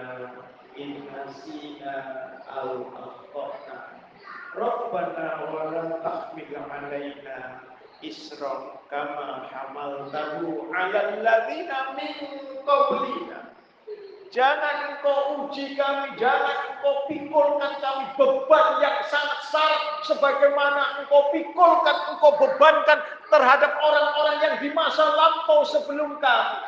[0.75, 1.95] in nasina
[2.43, 4.03] al akhtana.
[4.51, 7.63] Rabbana wa la tahmil alaina
[8.03, 12.13] isra kama hamaltahu 'ala alladziina min
[12.67, 13.46] qablina.
[14.27, 21.95] Jangan engkau uji kami, jangan engkau pikulkan kami beban yang sangat syarat sebagaimana engkau pikulkan,
[22.11, 22.99] engkau bebankan
[23.31, 26.59] terhadap orang-orang yang di masa lampau sebelum kami.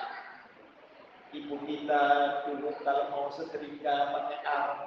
[1.30, 2.04] Ibu kita
[2.48, 4.80] dulu kalau mau setrika pakai arm,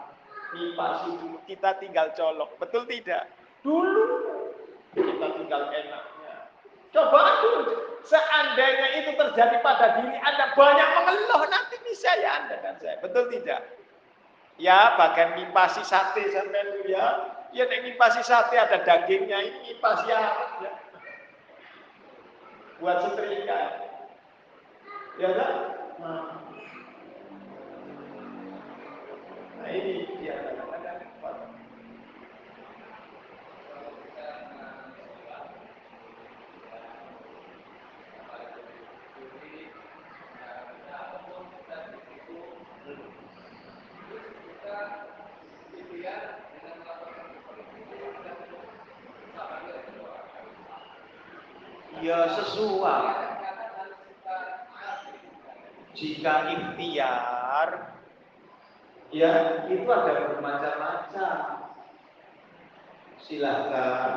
[0.56, 3.28] dulu kita tinggal colok, betul tidak?
[3.60, 4.04] Dulu
[4.96, 6.50] kita tinggal enaknya.
[6.90, 12.74] Coba dulu Seandainya itu terjadi pada diri Anda banyak mengeluh nanti bisa ya Anda dan
[12.82, 12.98] saya.
[12.98, 13.62] Betul tidak?
[14.58, 17.38] Ya, bagian mipasi sate sampai itu ya.
[17.52, 20.20] Ya nek mipasi sate ada dagingnya ini mipasi ya.
[22.82, 23.62] Buat setrika.
[25.20, 25.52] Ya kan?
[26.02, 26.42] Nah.
[29.72, 30.71] ini dia kadang-kadang
[52.02, 53.06] ya sesuai.
[55.94, 57.68] Jika ikhtiar,
[59.14, 59.32] ya
[59.70, 61.38] itu ada bermacam-macam.
[63.22, 64.10] Silakan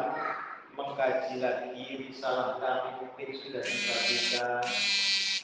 [0.74, 4.66] mengkaji lagi risalah kami mungkin sudah dibagikan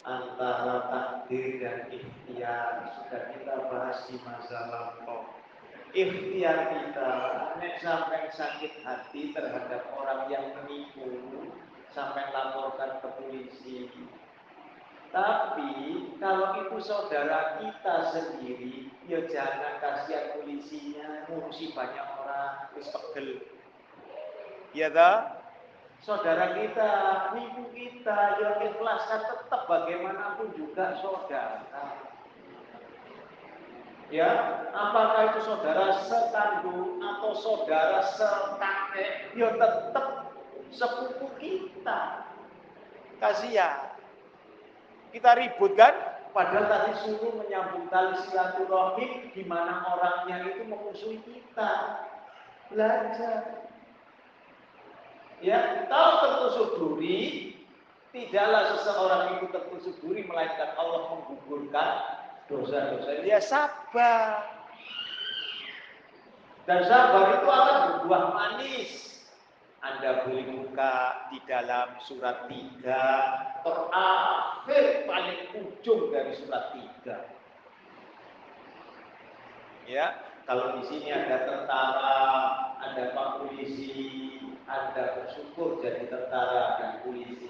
[0.02, 5.30] antara takdir dan ikhtiar sudah kita bahas di masa lampau.
[5.94, 7.12] ikhtiar kita
[7.86, 11.22] sampai sakit hati terhadap orang yang menipu
[11.92, 13.92] sampai laporkan ke polisi.
[15.12, 15.72] Tapi
[16.24, 23.44] kalau itu saudara kita sendiri ya jangan kasihan polisinya ngurusi banyak orang wis pegel.
[24.72, 25.44] Ya dah
[26.00, 26.92] saudara kita
[27.36, 31.68] nipu kita ya ikhlaskan tetap bagaimanapun juga saudara.
[34.08, 34.32] Ya
[34.72, 40.08] apakah itu saudara sekandung atau saudara sekakek ya tetap
[40.72, 41.71] sepupu kita
[43.22, 43.94] kasihan.
[45.12, 45.94] Kita ribut kan?
[46.32, 51.72] Padahal tadi suruh menyambung tali silaturahim di mana orangnya itu memusuhi kita.
[52.72, 53.68] Belajar.
[55.44, 57.52] Ya kalau tertusuk duri
[58.16, 61.90] tidaklah seseorang itu tertusuk duri melainkan Allah menggugurkan
[62.48, 64.48] dosa-dosa dia sabar.
[66.64, 69.11] Dan sabar itu akan berbuah manis
[69.82, 80.78] anda boleh buka di dalam surat 3 terakhir paling ujung dari surat 3 ya kalau
[80.78, 82.22] di sini ada tentara
[82.82, 84.38] ada pak polisi
[84.70, 87.50] anda bersyukur jadi tentara dan polisi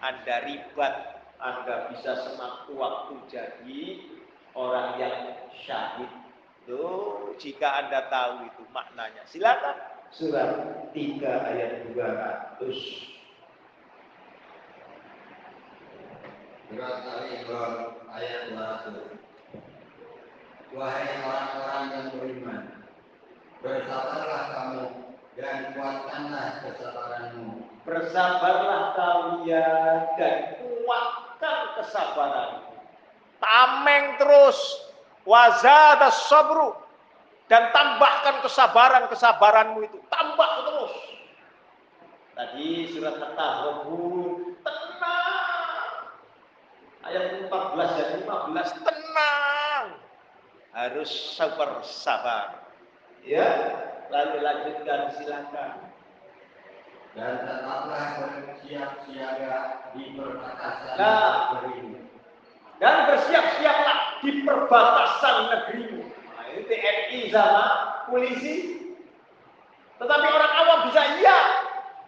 [0.00, 3.82] anda ribat anda bisa sewaktu-waktu jadi
[4.54, 5.16] orang yang
[5.66, 6.06] syahid.
[6.62, 9.26] Tuh, jika Anda tahu itu maknanya.
[9.26, 9.74] Silakan
[10.12, 10.50] surat
[10.92, 12.62] 3 ayat 200.
[16.72, 17.74] Surat Al-Imran
[18.12, 19.18] ayat 200.
[20.72, 22.62] Wahai orang-orang yang beriman,
[23.60, 24.84] bersabarlah kamu
[25.36, 27.68] dan kuatkanlah kesabaranmu.
[27.84, 32.50] Bersabarlah kalian dan kuat kuatkan kesabaran.
[33.42, 34.58] Tameng terus.
[35.26, 36.74] Wazada sabru.
[37.52, 40.00] Dan tambahkan kesabaran-kesabaranmu itu.
[40.08, 40.94] Tambah terus.
[42.32, 44.56] Tadi surat At-Tahrabun.
[44.64, 45.92] Tenang.
[47.04, 48.88] Ayat 14 dan 15.
[48.88, 49.84] Tenang.
[50.72, 52.72] Harus sabar sabar.
[53.20, 53.76] Ya.
[54.08, 55.92] Lalu lanjutkan silakan
[57.12, 59.56] dan tetaplah bersiap siaga
[59.92, 62.00] di perbatasan nah, negerimu.
[62.80, 66.01] Dan bersiap-siaplah di perbatasan negerimu.
[66.72, 67.64] TNI sama
[68.08, 68.80] polisi.
[70.00, 71.38] Tetapi orang awam bisa iya.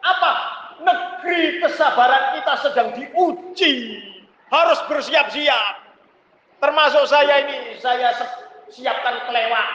[0.00, 0.32] Apa?
[0.80, 4.00] Negeri kesabaran kita sedang diuji.
[4.48, 5.84] Harus bersiap-siap.
[6.64, 8.16] Termasuk saya ini, saya
[8.72, 9.68] siapkan kelewat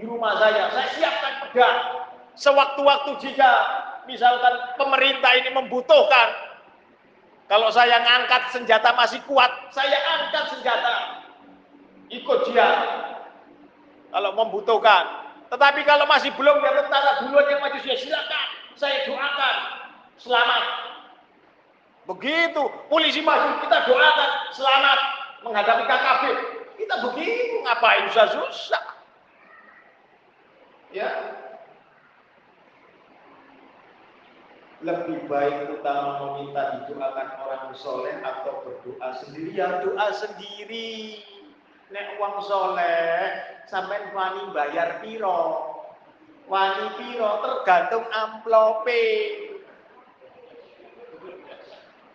[0.00, 0.72] di rumah saya.
[0.72, 1.78] Saya siapkan pedang.
[2.40, 3.50] Sewaktu-waktu jika
[4.08, 6.28] misalkan pemerintah ini membutuhkan
[7.50, 11.26] kalau saya ngangkat senjata masih kuat, saya angkat senjata.
[12.10, 12.68] Ikut dia.
[14.10, 15.30] Kalau membutuhkan.
[15.50, 18.46] Tetapi kalau masih belum ya tentara duluan yang maju ya silakan.
[18.78, 19.56] Saya doakan.
[20.20, 20.64] Selamat.
[22.06, 24.98] Begitu polisi maju kita doakan selamat
[25.46, 26.22] menghadapi KKB.
[26.78, 28.84] Kita begitu ngapain susah-susah.
[30.90, 31.06] Ya,
[34.80, 41.20] lebih baik utama meminta didoakan orang soleh atau berdoa sendiri ya doa sendiri
[41.90, 43.34] nek uang soleh
[43.66, 45.74] sampai wani bayar piro?
[46.46, 47.42] Wani piro?
[47.42, 49.06] Tergantung amplope.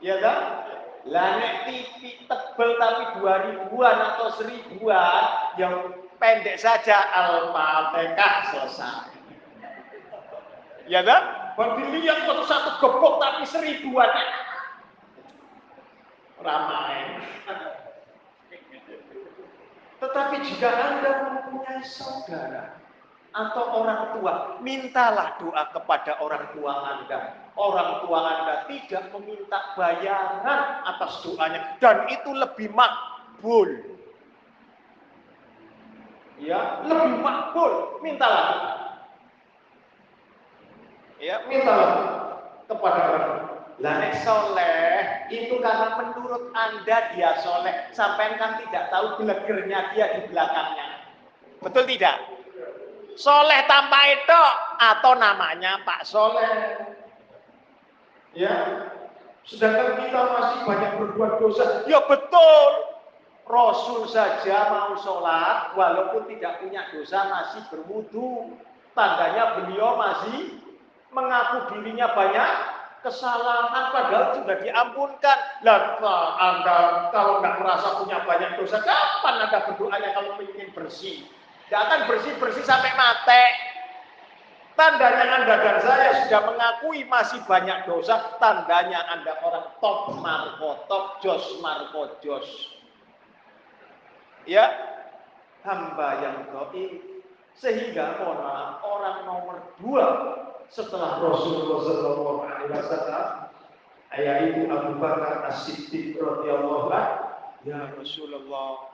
[0.03, 0.39] Ya kan
[1.05, 9.11] lah nek TV tebel tapi dua ribuan atau seribuan yang pendek saja al-fatihah selesai.
[10.85, 14.11] Ya kan dilihat kok satu gebok tapi seribuan.
[16.43, 17.25] Ramai.
[20.05, 22.77] Tetapi jika Anda mempunyai saudara
[23.33, 27.49] atau orang tua, mintalah doa kepada orang tua Anda.
[27.57, 33.97] Orang tua Anda tidak meminta bayaran atas doanya dan itu lebih makbul.
[36.37, 37.97] Ya, lebih makbul.
[38.05, 38.85] Mintalah
[41.25, 41.91] ya mintalah
[42.69, 49.91] kepada orang lah soleh itu karena menurut anda dia soleh sampai kan tidak tahu gelegernya
[49.91, 51.11] dia di belakangnya.
[51.59, 52.15] Betul tidak?
[53.19, 54.41] Soleh tanpa itu
[54.79, 56.55] atau namanya Pak Soleh.
[58.31, 58.55] Ya
[59.43, 61.83] sedangkan kita masih banyak berbuat dosa.
[61.87, 62.71] Ya betul
[63.45, 68.55] Rasul saja mau sholat walaupun tidak punya dosa masih berwudu.
[68.95, 70.63] Tandanya beliau masih
[71.11, 72.51] mengaku dirinya banyak
[73.05, 75.37] kesalahan padahal sudah diampunkan.
[75.61, 76.01] Lah
[76.41, 76.77] Anda
[77.13, 81.21] kalau nggak merasa punya banyak dosa, kapan Anda berdoanya kalau ingin bersih?
[81.69, 83.45] Tidak akan bersih-bersih sampai mati.
[84.75, 88.35] Tandanya Anda dan saya sudah mengakui masih banyak dosa.
[88.41, 92.73] Tandanya Anda orang top marko, top jos marko jos.
[94.49, 94.67] Ya,
[95.61, 97.01] hamba yang goib.
[97.55, 98.43] Sehingga mohon
[98.83, 100.05] orang nomor dua
[100.69, 103.45] setelah Rasulullah SAW
[104.15, 106.87] yaitu Abu Bakar As-Siddiq radhiyallahu
[107.67, 108.93] ya Rasulullah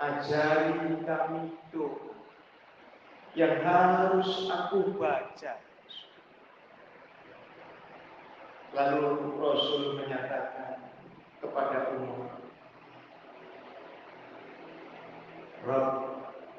[0.00, 1.86] ajari kami itu
[3.38, 5.54] yang harus aku baca.
[8.70, 10.78] Lalu Rasul menyatakan
[11.42, 12.38] kepada Umar,
[15.66, 15.94] Rabb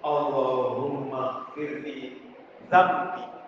[0.04, 2.20] Allahumma firli
[2.68, 3.41] zambi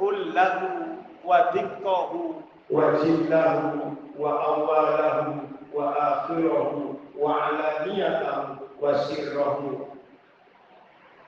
[0.00, 2.40] kullahu wa dikkahu
[2.72, 5.44] wa jillahu wa awalahu
[5.76, 9.92] wa akhirahu wa alaniyatahu wa sirrahu.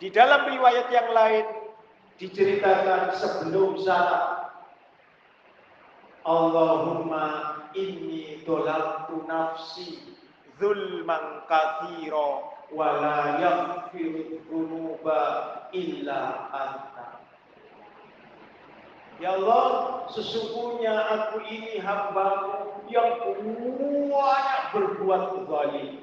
[0.00, 1.46] Di dalam riwayat yang lain
[2.16, 4.42] diceritakan sebelum salat
[6.22, 9.98] Allahumma inni dolabtu nafsi
[10.62, 15.20] zulman kathira wa la yaghfiru dhunuba
[15.74, 16.20] illa
[16.54, 16.91] anta
[19.22, 23.22] Ya Allah, sesungguhnya aku ini hambamu yang
[24.10, 26.02] banyak berbuat zalim.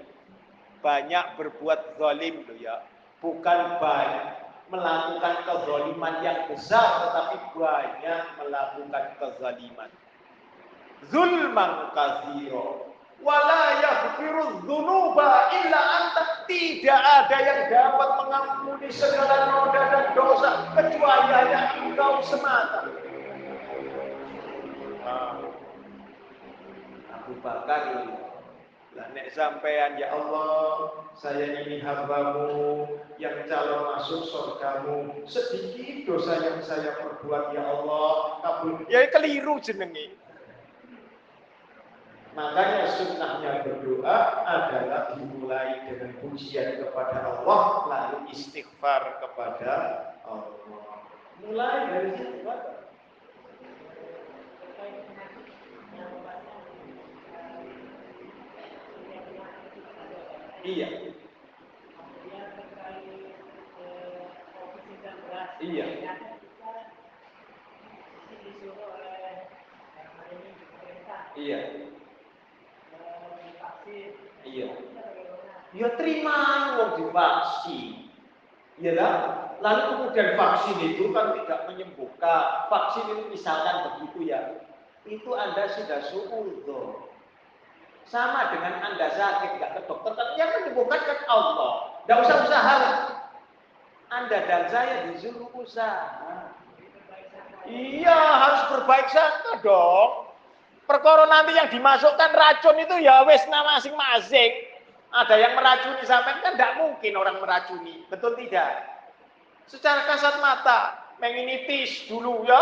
[0.79, 2.79] Banyak berbuat zalim loh ya
[3.19, 9.89] bukan banyak melakukan kezaliman yang besar tetapi banyak melakukan kezaliman
[11.11, 20.05] zulman kathiro wala yaghfiru dzunuba illa anta tidak ada yang dapat mengampuni segala noda dan
[20.15, 22.87] dosa kecuali hanya engkau semata.
[27.13, 27.83] Abu Bakar
[28.97, 32.89] lah nek sampean ya Allah, saya ini hambamu
[33.21, 35.13] yang calon masuk surgamu.
[35.29, 38.81] Sedikit dosa yang saya perbuat ya Allah, kabul.
[38.89, 40.17] Ya keliru jenenge.
[42.33, 49.73] Makanya sunnahnya berdoa adalah dimulai dengan pujian kepada Allah, lalu istighfar kepada
[50.25, 50.57] Allah.
[51.45, 52.41] Mulai dari situ,
[60.63, 60.87] Iya.
[65.59, 65.85] Iya.
[71.39, 71.59] Iya.
[74.43, 74.67] Iya.
[75.69, 76.35] Ya terima
[76.75, 78.11] wong divaksin.
[78.79, 79.15] Iya lah.
[79.59, 82.67] Lalu kemudian vaksin itu kan tidak menyembuhkan.
[82.71, 84.63] Vaksin itu misalkan begitu ya.
[85.07, 87.08] Itu Anda sudah suudon.
[88.09, 92.01] Sama dengan Anda sakit, nggak ke dokter, tapi yang menyembuhkan kan Allah.
[92.09, 92.77] Nggak usah usaha.
[94.09, 96.49] Anda dan saya disuruh usaha.
[97.69, 100.33] Iya, harus berbaik sangka dong.
[100.89, 104.65] Perkara nanti yang dimasukkan racun itu ya wes nama masing-masing.
[105.13, 108.01] Ada yang meracuni sampai kan tidak mungkin orang meracuni.
[108.09, 108.89] Betul tidak?
[109.69, 112.61] Secara kasat mata, meningitis dulu ya.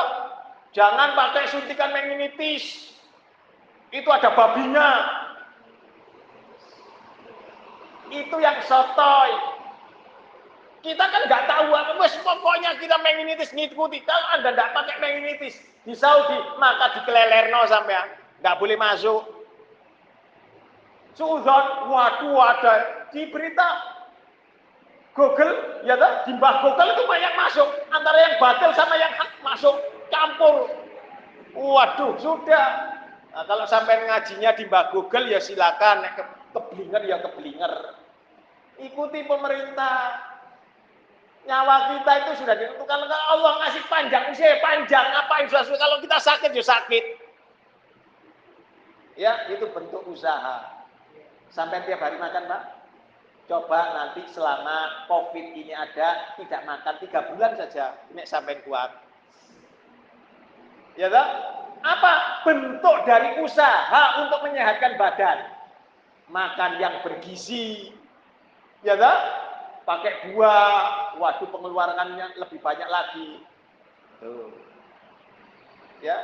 [0.75, 2.91] Jangan pakai suntikan meningitis.
[3.95, 4.87] Itu ada babinya
[8.11, 9.31] itu yang sotoy.
[10.85, 13.99] Kita kan nggak tahu apa, wes pokoknya kita menginitis ngikuti.
[14.05, 17.97] Kalau anda nggak pakai menginitis di Saudi, maka dikelelerno sampai
[18.39, 19.25] nggak boleh masuk.
[21.17, 22.73] Suudon, waduh ada
[23.09, 23.97] di berita
[25.17, 26.29] Google, ya kan?
[26.29, 27.65] Di mbah Google itu banyak masuk.
[27.89, 29.75] Antara yang batil sama yang hak masuk
[30.13, 30.69] campur.
[31.57, 32.93] Waduh, sudah.
[33.33, 36.05] Nah, kalau sampai ngajinya di mbah Google ya silakan
[36.57, 37.73] keblinger ya keblinger.
[38.81, 40.25] Ikuti pemerintah.
[41.47, 42.99] Nyawa kita itu sudah ditentukan.
[43.07, 47.03] Kalau Allah ngasih panjang usia, panjang apa sudah Kalau kita sakit ya sakit.
[49.17, 50.85] Ya, itu bentuk usaha.
[51.49, 52.63] Sampai tiap hari makan, Pak?
[53.49, 57.97] Coba nanti selama COVID ini ada, tidak makan tiga bulan saja.
[58.13, 58.91] Ini sampai kuat.
[60.99, 61.27] Ya tak?
[61.81, 65.56] Apa bentuk dari usaha untuk menyehatkan badan?
[66.27, 67.91] Makan yang bergizi,
[68.83, 69.19] ya tak?
[69.87, 73.39] Pakai buah, waduh pengeluarannya lebih banyak lagi.
[74.19, 74.51] Tuh.
[76.03, 76.17] Ya,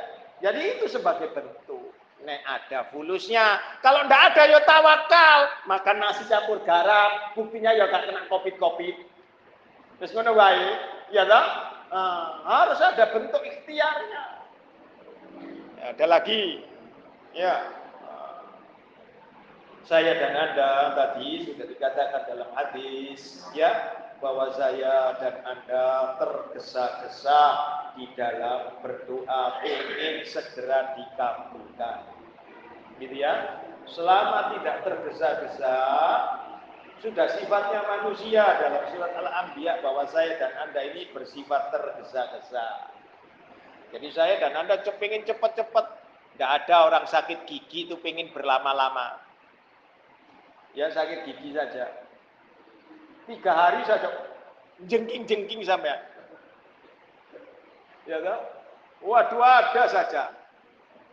[0.44, 1.96] jadi itu sebagai bentuk.
[2.24, 3.60] Nek ada fulusnya.
[3.84, 5.38] Kalau ndak ada ya tawakal.
[5.68, 7.36] Makan nasi campur garam.
[7.36, 8.96] Buktinya ya gak kena covid-covid.
[10.00, 10.68] Terus ngono wae.
[11.12, 11.46] Ya tak?
[11.92, 14.24] Nah, harus ada bentuk ikhtiarnya.
[15.78, 16.64] Ya, ada lagi.
[17.36, 17.54] Ya,
[19.84, 27.42] saya dan Anda tadi sudah dikatakan dalam hadis ya bahwa saya dan Anda tergesa-gesa
[28.00, 32.08] di dalam berdoa ingin segera dikabulkan.
[32.96, 33.60] Gitu ya.
[33.84, 35.76] Selama tidak tergesa-gesa,
[37.04, 42.88] sudah sifatnya manusia dalam surat Al-Anbiya bahwa saya dan Anda ini bersifat tergesa-gesa.
[43.92, 46.00] Jadi saya dan Anda pengen cepat-cepat.
[46.34, 49.23] Tidak ada orang sakit gigi itu pengen berlama-lama.
[50.74, 51.86] Ya sakit gigi saja.
[53.24, 54.10] Tiga hari saja
[54.90, 55.94] jengking-jengking sampai.
[58.04, 58.40] Ya kan?
[59.00, 60.22] Waduh ada saja.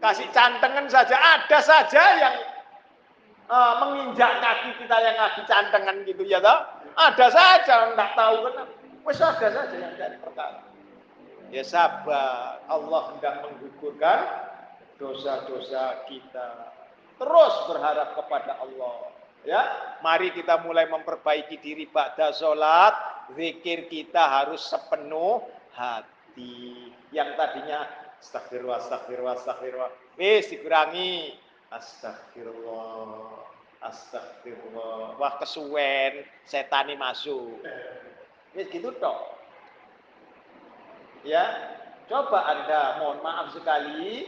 [0.01, 2.35] Kasih cantengan saja ada saja yang
[3.45, 6.57] uh, menginjak kaki kita yang lagi cantengan gitu ya toh.
[6.97, 8.67] Ada saja enggak tahu kan.
[9.05, 10.65] Wes ada saja yang dari perkara.
[11.51, 14.19] Ya sabar, Allah hendak menggugurkan
[14.95, 16.71] dosa-dosa kita.
[17.19, 19.10] Terus berharap kepada Allah.
[19.41, 22.93] Ya, mari kita mulai memperbaiki diri pada sholat.
[23.34, 25.41] Zikir kita harus sepenuh
[25.73, 26.93] hati.
[27.09, 27.89] Yang tadinya
[28.22, 29.91] astagfirullah, astagfirullah, astagfirullah.
[30.19, 31.41] Wis dikurangi.
[31.72, 33.47] Astagfirullah,
[33.81, 35.15] astagfirullah.
[35.18, 37.63] Wah kesuwen, setani masuk.
[38.53, 39.39] Wis gitu toh.
[41.23, 41.47] Ya,
[42.11, 44.27] coba Anda, mohon maaf sekali,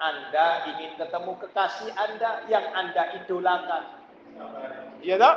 [0.00, 4.01] Anda ingin ketemu kekasih Anda yang Anda idolakan.
[5.02, 5.36] Iya tak?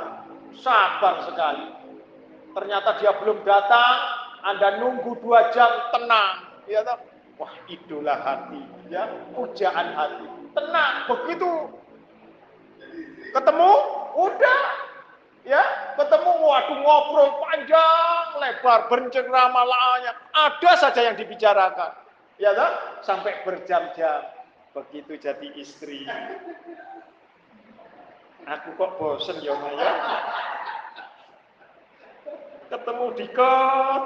[0.62, 1.66] Sabar sekali.
[2.56, 3.96] Ternyata dia belum datang,
[4.46, 6.64] Anda nunggu dua jam, tenang.
[6.64, 6.98] Iya tak?
[7.36, 9.04] Wah, idola hati, ya,
[9.36, 10.24] pujaan hati.
[10.56, 11.68] Tenang, begitu
[13.36, 13.72] ketemu,
[14.16, 14.60] udah
[15.46, 15.62] Ya,
[15.94, 19.62] ketemu waduh ngobrol panjang lebar bercengkrama
[20.34, 21.94] Ada saja yang dibicarakan.
[22.42, 22.74] Ya kan?
[23.06, 24.26] Sampai berjam-jam.
[24.74, 26.02] Begitu jadi istri.
[28.46, 29.90] Aku kok bosen ya Maya.
[32.70, 33.54] Ketemu Diko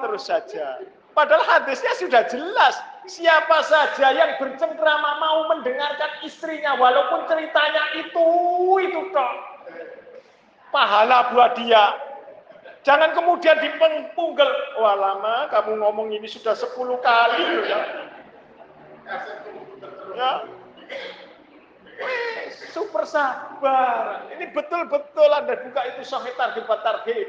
[0.00, 0.80] terus saja.
[1.12, 2.80] Padahal hadisnya sudah jelas.
[3.04, 8.28] Siapa saja yang bercengkrama mau mendengarkan istrinya walaupun ceritanya itu
[8.80, 9.34] itu kok
[10.70, 11.96] pahala buat dia.
[12.80, 14.48] Jangan kemudian dipengpunggel.
[14.80, 16.72] Wah lama kamu ngomong ini sudah 10
[17.04, 17.80] kali ya.
[20.16, 20.32] Ya.
[22.70, 24.30] Super sabar.
[24.30, 27.28] Ini betul-betul Anda buka itu sahih target target.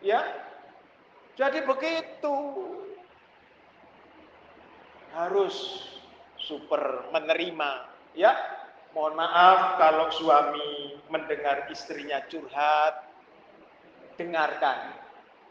[0.00, 0.20] Ya.
[1.36, 2.36] Jadi begitu.
[5.12, 5.84] Harus
[6.40, 7.92] super menerima.
[8.16, 8.34] Ya,
[8.90, 13.06] Mohon maaf kalau suami mendengar istrinya curhat,
[14.18, 14.98] dengarkan.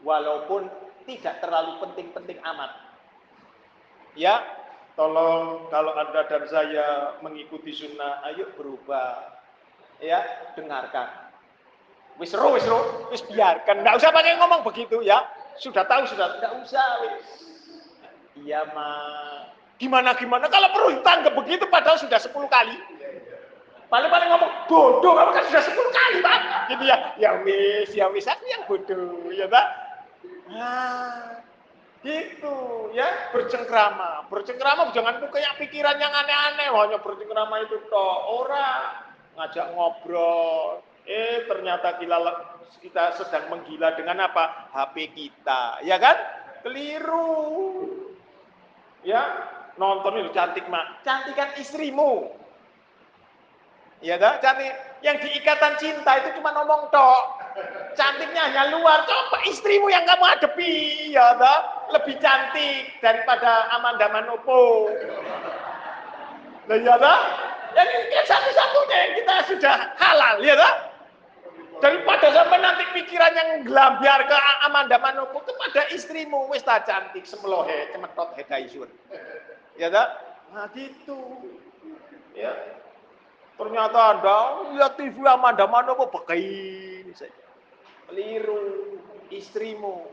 [0.04, 0.68] Walaupun
[1.08, 2.72] tidak terlalu penting-penting amat.
[4.12, 4.44] Ya,
[4.94, 9.40] tolong kalau Anda dan saya mengikuti sunnah, ayo berubah.
[10.00, 10.24] Ya,
[10.56, 11.30] dengarkan.
[12.16, 13.84] Wis ro, wis biarkan.
[13.84, 15.24] Enggak usah pakai ngomong begitu ya.
[15.60, 17.26] Sudah tahu, sudah enggak usah wis.
[18.40, 18.90] Iya, Ma.
[19.80, 22.76] Gimana gimana kalau perlu tanggap begitu padahal sudah 10 kali.
[23.90, 26.40] Paling-paling ngomong bodoh, kamu kan sudah sepuluh kali, Pak.
[26.70, 26.96] Gitu ya.
[27.18, 29.66] Ya wis, ya wis aku yang bodoh, ya, Pak.
[30.46, 31.42] Nah,
[32.00, 34.28] gitu ya, bercengkrama.
[34.32, 38.14] Bercengkrama jangan punya pikiran yang aneh-aneh, hanya bercengkrama itu toh.
[38.40, 39.04] Orang
[39.36, 40.80] ngajak ngobrol.
[41.04, 42.16] Eh, ternyata kita,
[42.80, 44.72] kita sedang menggila dengan apa?
[44.72, 46.16] HP kita, ya kan?
[46.60, 47.88] Keliru.
[49.00, 49.48] Ya,
[49.80, 51.00] nonton itu cantik mak.
[51.04, 52.36] Cantik kan istrimu.
[54.04, 54.72] Ya dah, cantik.
[55.00, 57.39] Yang diikatan cinta itu cuma ngomong tok.
[57.98, 59.04] Cantiknya hanya luar.
[59.04, 60.72] Coba istrimu yang kamu hadapi,
[61.12, 61.90] ya dah.
[61.90, 64.90] Lebih cantik daripada Amanda Manopo.
[66.70, 67.18] Nah, ya dah.
[67.74, 70.74] Yang satu-satunya yang kita sudah halal, ya dah.
[71.80, 74.36] Daripada sampai nanti pikiran yang gelambiar ke
[74.68, 78.90] Amanda Manopo kepada istrimu wis cantik semelohe cemetot hedaisun.
[79.80, 80.12] Ya dah.
[80.52, 81.40] Nah gitu.
[82.30, 82.52] Ya,
[83.60, 84.38] Ternyata Anda
[84.72, 86.08] lihat TV Amanda mana kok
[87.10, 87.44] pakai saja.
[88.06, 88.62] Keliru
[89.34, 90.06] istrimu.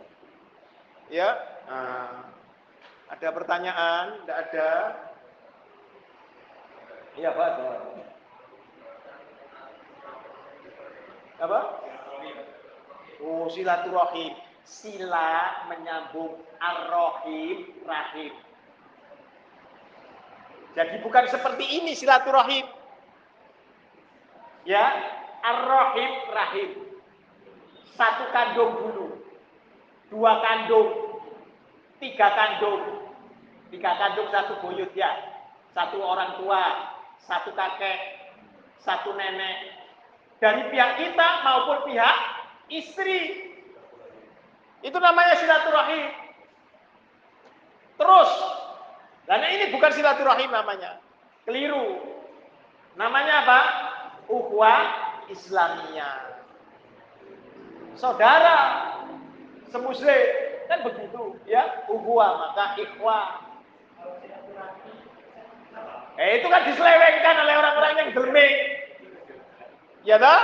[1.14, 1.38] Ya.
[1.69, 2.34] Nah,
[3.14, 4.06] ada pertanyaan?
[4.26, 4.72] Tidak ada?
[7.18, 7.48] Iya, Pak.
[7.48, 7.69] Ada.
[11.38, 11.61] Apa?
[13.22, 14.34] Oh, silaturahim.
[14.68, 18.34] Sila menyambung ar-rahim, rahim.
[20.76, 22.68] Jadi bukan seperti ini silaturahim.
[24.68, 24.86] Ya,
[25.41, 26.86] ar-rahim rahim.
[27.98, 29.07] Satu kandung dulu.
[30.14, 31.19] Dua kandung.
[31.98, 33.10] Tiga kandung.
[33.74, 35.11] Tiga kandung satu buyut ya.
[35.74, 36.64] Satu orang tua,
[37.26, 37.99] satu kakek,
[38.86, 39.74] satu nenek.
[40.38, 42.18] Dari pihak kita maupun pihak
[42.69, 43.49] istri.
[44.86, 46.06] Itu namanya silaturahim.
[47.98, 48.32] Terus,
[49.26, 51.02] dan ini bukan silaturahim namanya.
[51.49, 51.98] Keliru.
[52.94, 53.60] Namanya apa?
[54.30, 54.82] Ukhuwah
[55.34, 56.36] Islamiyah.
[57.98, 58.57] Saudara
[59.74, 60.26] semuslim.
[60.69, 61.88] Kan begitu ya?
[61.90, 63.48] Ukhuwah maka ikhwah
[66.18, 68.56] eh itu kan diselewengkan oleh orang-orang yang gelming.
[70.06, 70.41] Ya tak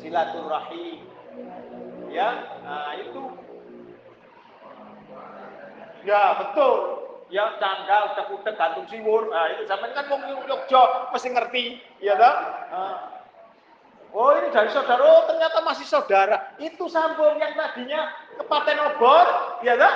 [0.00, 1.04] silaturahim.
[2.12, 2.28] Ya
[2.64, 3.22] nah itu.
[6.04, 6.76] Ya betul.
[7.26, 9.28] Ya canggal utek-utek gantung siwur.
[9.28, 11.64] Nah itu zaman kan wong Yogyo mesti ngerti.
[12.00, 12.36] Ya tak
[12.72, 13.15] nah.
[14.16, 16.56] Oh ini dari saudara, oh ternyata masih saudara.
[16.56, 19.92] Itu sambung yang tadinya kepaten obor, ya tak?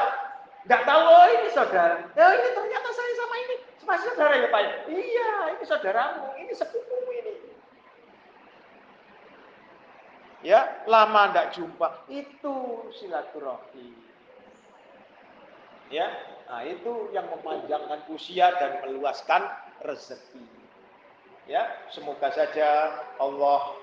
[0.68, 2.04] Nggak tahu, oh ini saudara.
[2.12, 4.62] Ya ini ternyata saya sama ini masih saudara ya Pak.
[4.92, 7.34] Iya, ini saudaramu, ini sepupumu ini.
[10.44, 12.04] Ya, lama ndak jumpa.
[12.12, 13.88] Itu silaturahmi.
[15.88, 16.12] Ya,
[16.44, 19.48] nah itu yang memanjangkan usia dan meluaskan
[19.80, 20.44] rezeki.
[21.48, 23.79] Ya, semoga saja Allah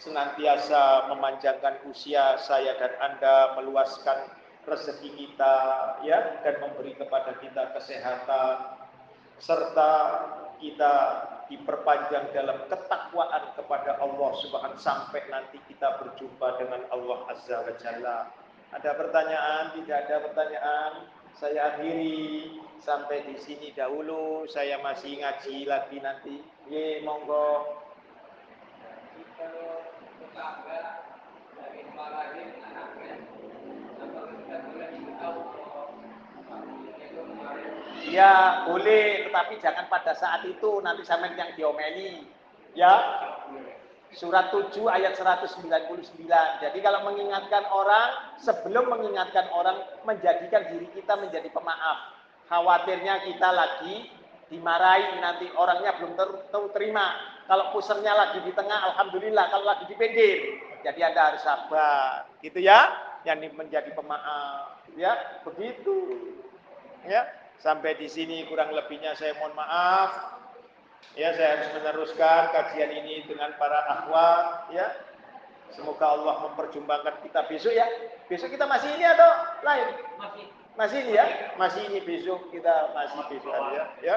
[0.00, 4.32] senantiasa memanjangkan usia saya dan Anda, meluaskan
[4.64, 5.56] rezeki kita
[6.04, 8.80] ya dan memberi kepada kita kesehatan
[9.40, 9.92] serta
[10.60, 10.94] kita
[11.48, 18.18] diperpanjang dalam ketakwaan kepada Allah Subhanahu sampai nanti kita berjumpa dengan Allah Azza wa Jalla.
[18.70, 19.74] Ada pertanyaan?
[19.74, 20.92] Tidak ada pertanyaan?
[21.34, 24.46] Saya akhiri sampai di sini dahulu.
[24.46, 26.36] Saya masih ngaji lagi nanti.
[26.70, 27.82] Ye, monggo.
[38.10, 42.26] Ya boleh, tetapi jangan pada saat itu nanti sampai yang diomeli.
[42.74, 42.94] Ya,
[44.18, 46.26] surat 7 ayat 199.
[46.58, 52.18] Jadi kalau mengingatkan orang, sebelum mengingatkan orang, menjadikan diri kita menjadi pemaaf.
[52.50, 54.10] Khawatirnya kita lagi
[54.50, 56.28] dimarahi nanti orangnya belum ter
[56.74, 57.38] terima.
[57.50, 59.50] Kalau pusernya lagi di tengah, alhamdulillah.
[59.50, 62.94] Kalau lagi di pinggir, jadi anda harus sabar, gitu ya.
[63.26, 66.14] Yang menjadi pemaaf, ya begitu,
[67.10, 67.26] ya.
[67.58, 70.38] Sampai di sini kurang lebihnya saya mohon maaf.
[71.18, 75.10] Ya, saya harus meneruskan kajian ini dengan para akhwat, ya.
[75.74, 77.86] Semoga Allah memperjumpakan kita besok ya.
[78.30, 79.30] Besok kita masih ini atau
[79.66, 79.86] lain?
[80.18, 80.46] Masih.
[80.78, 81.26] Masih ini ya?
[81.58, 83.84] Masih ini besok kita masih besok ya.
[84.02, 84.16] Ya.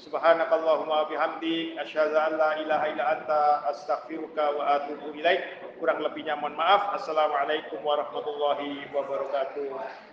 [0.00, 3.42] Subhanakallahumma bihamdik asyhadu an la ilaha illa anta
[3.74, 5.42] astaghfiruka wa atubu ilaik.
[5.76, 6.96] Kurang lebihnya mohon maaf.
[6.96, 10.11] Assalamualaikum warahmatullahi wabarakatuh.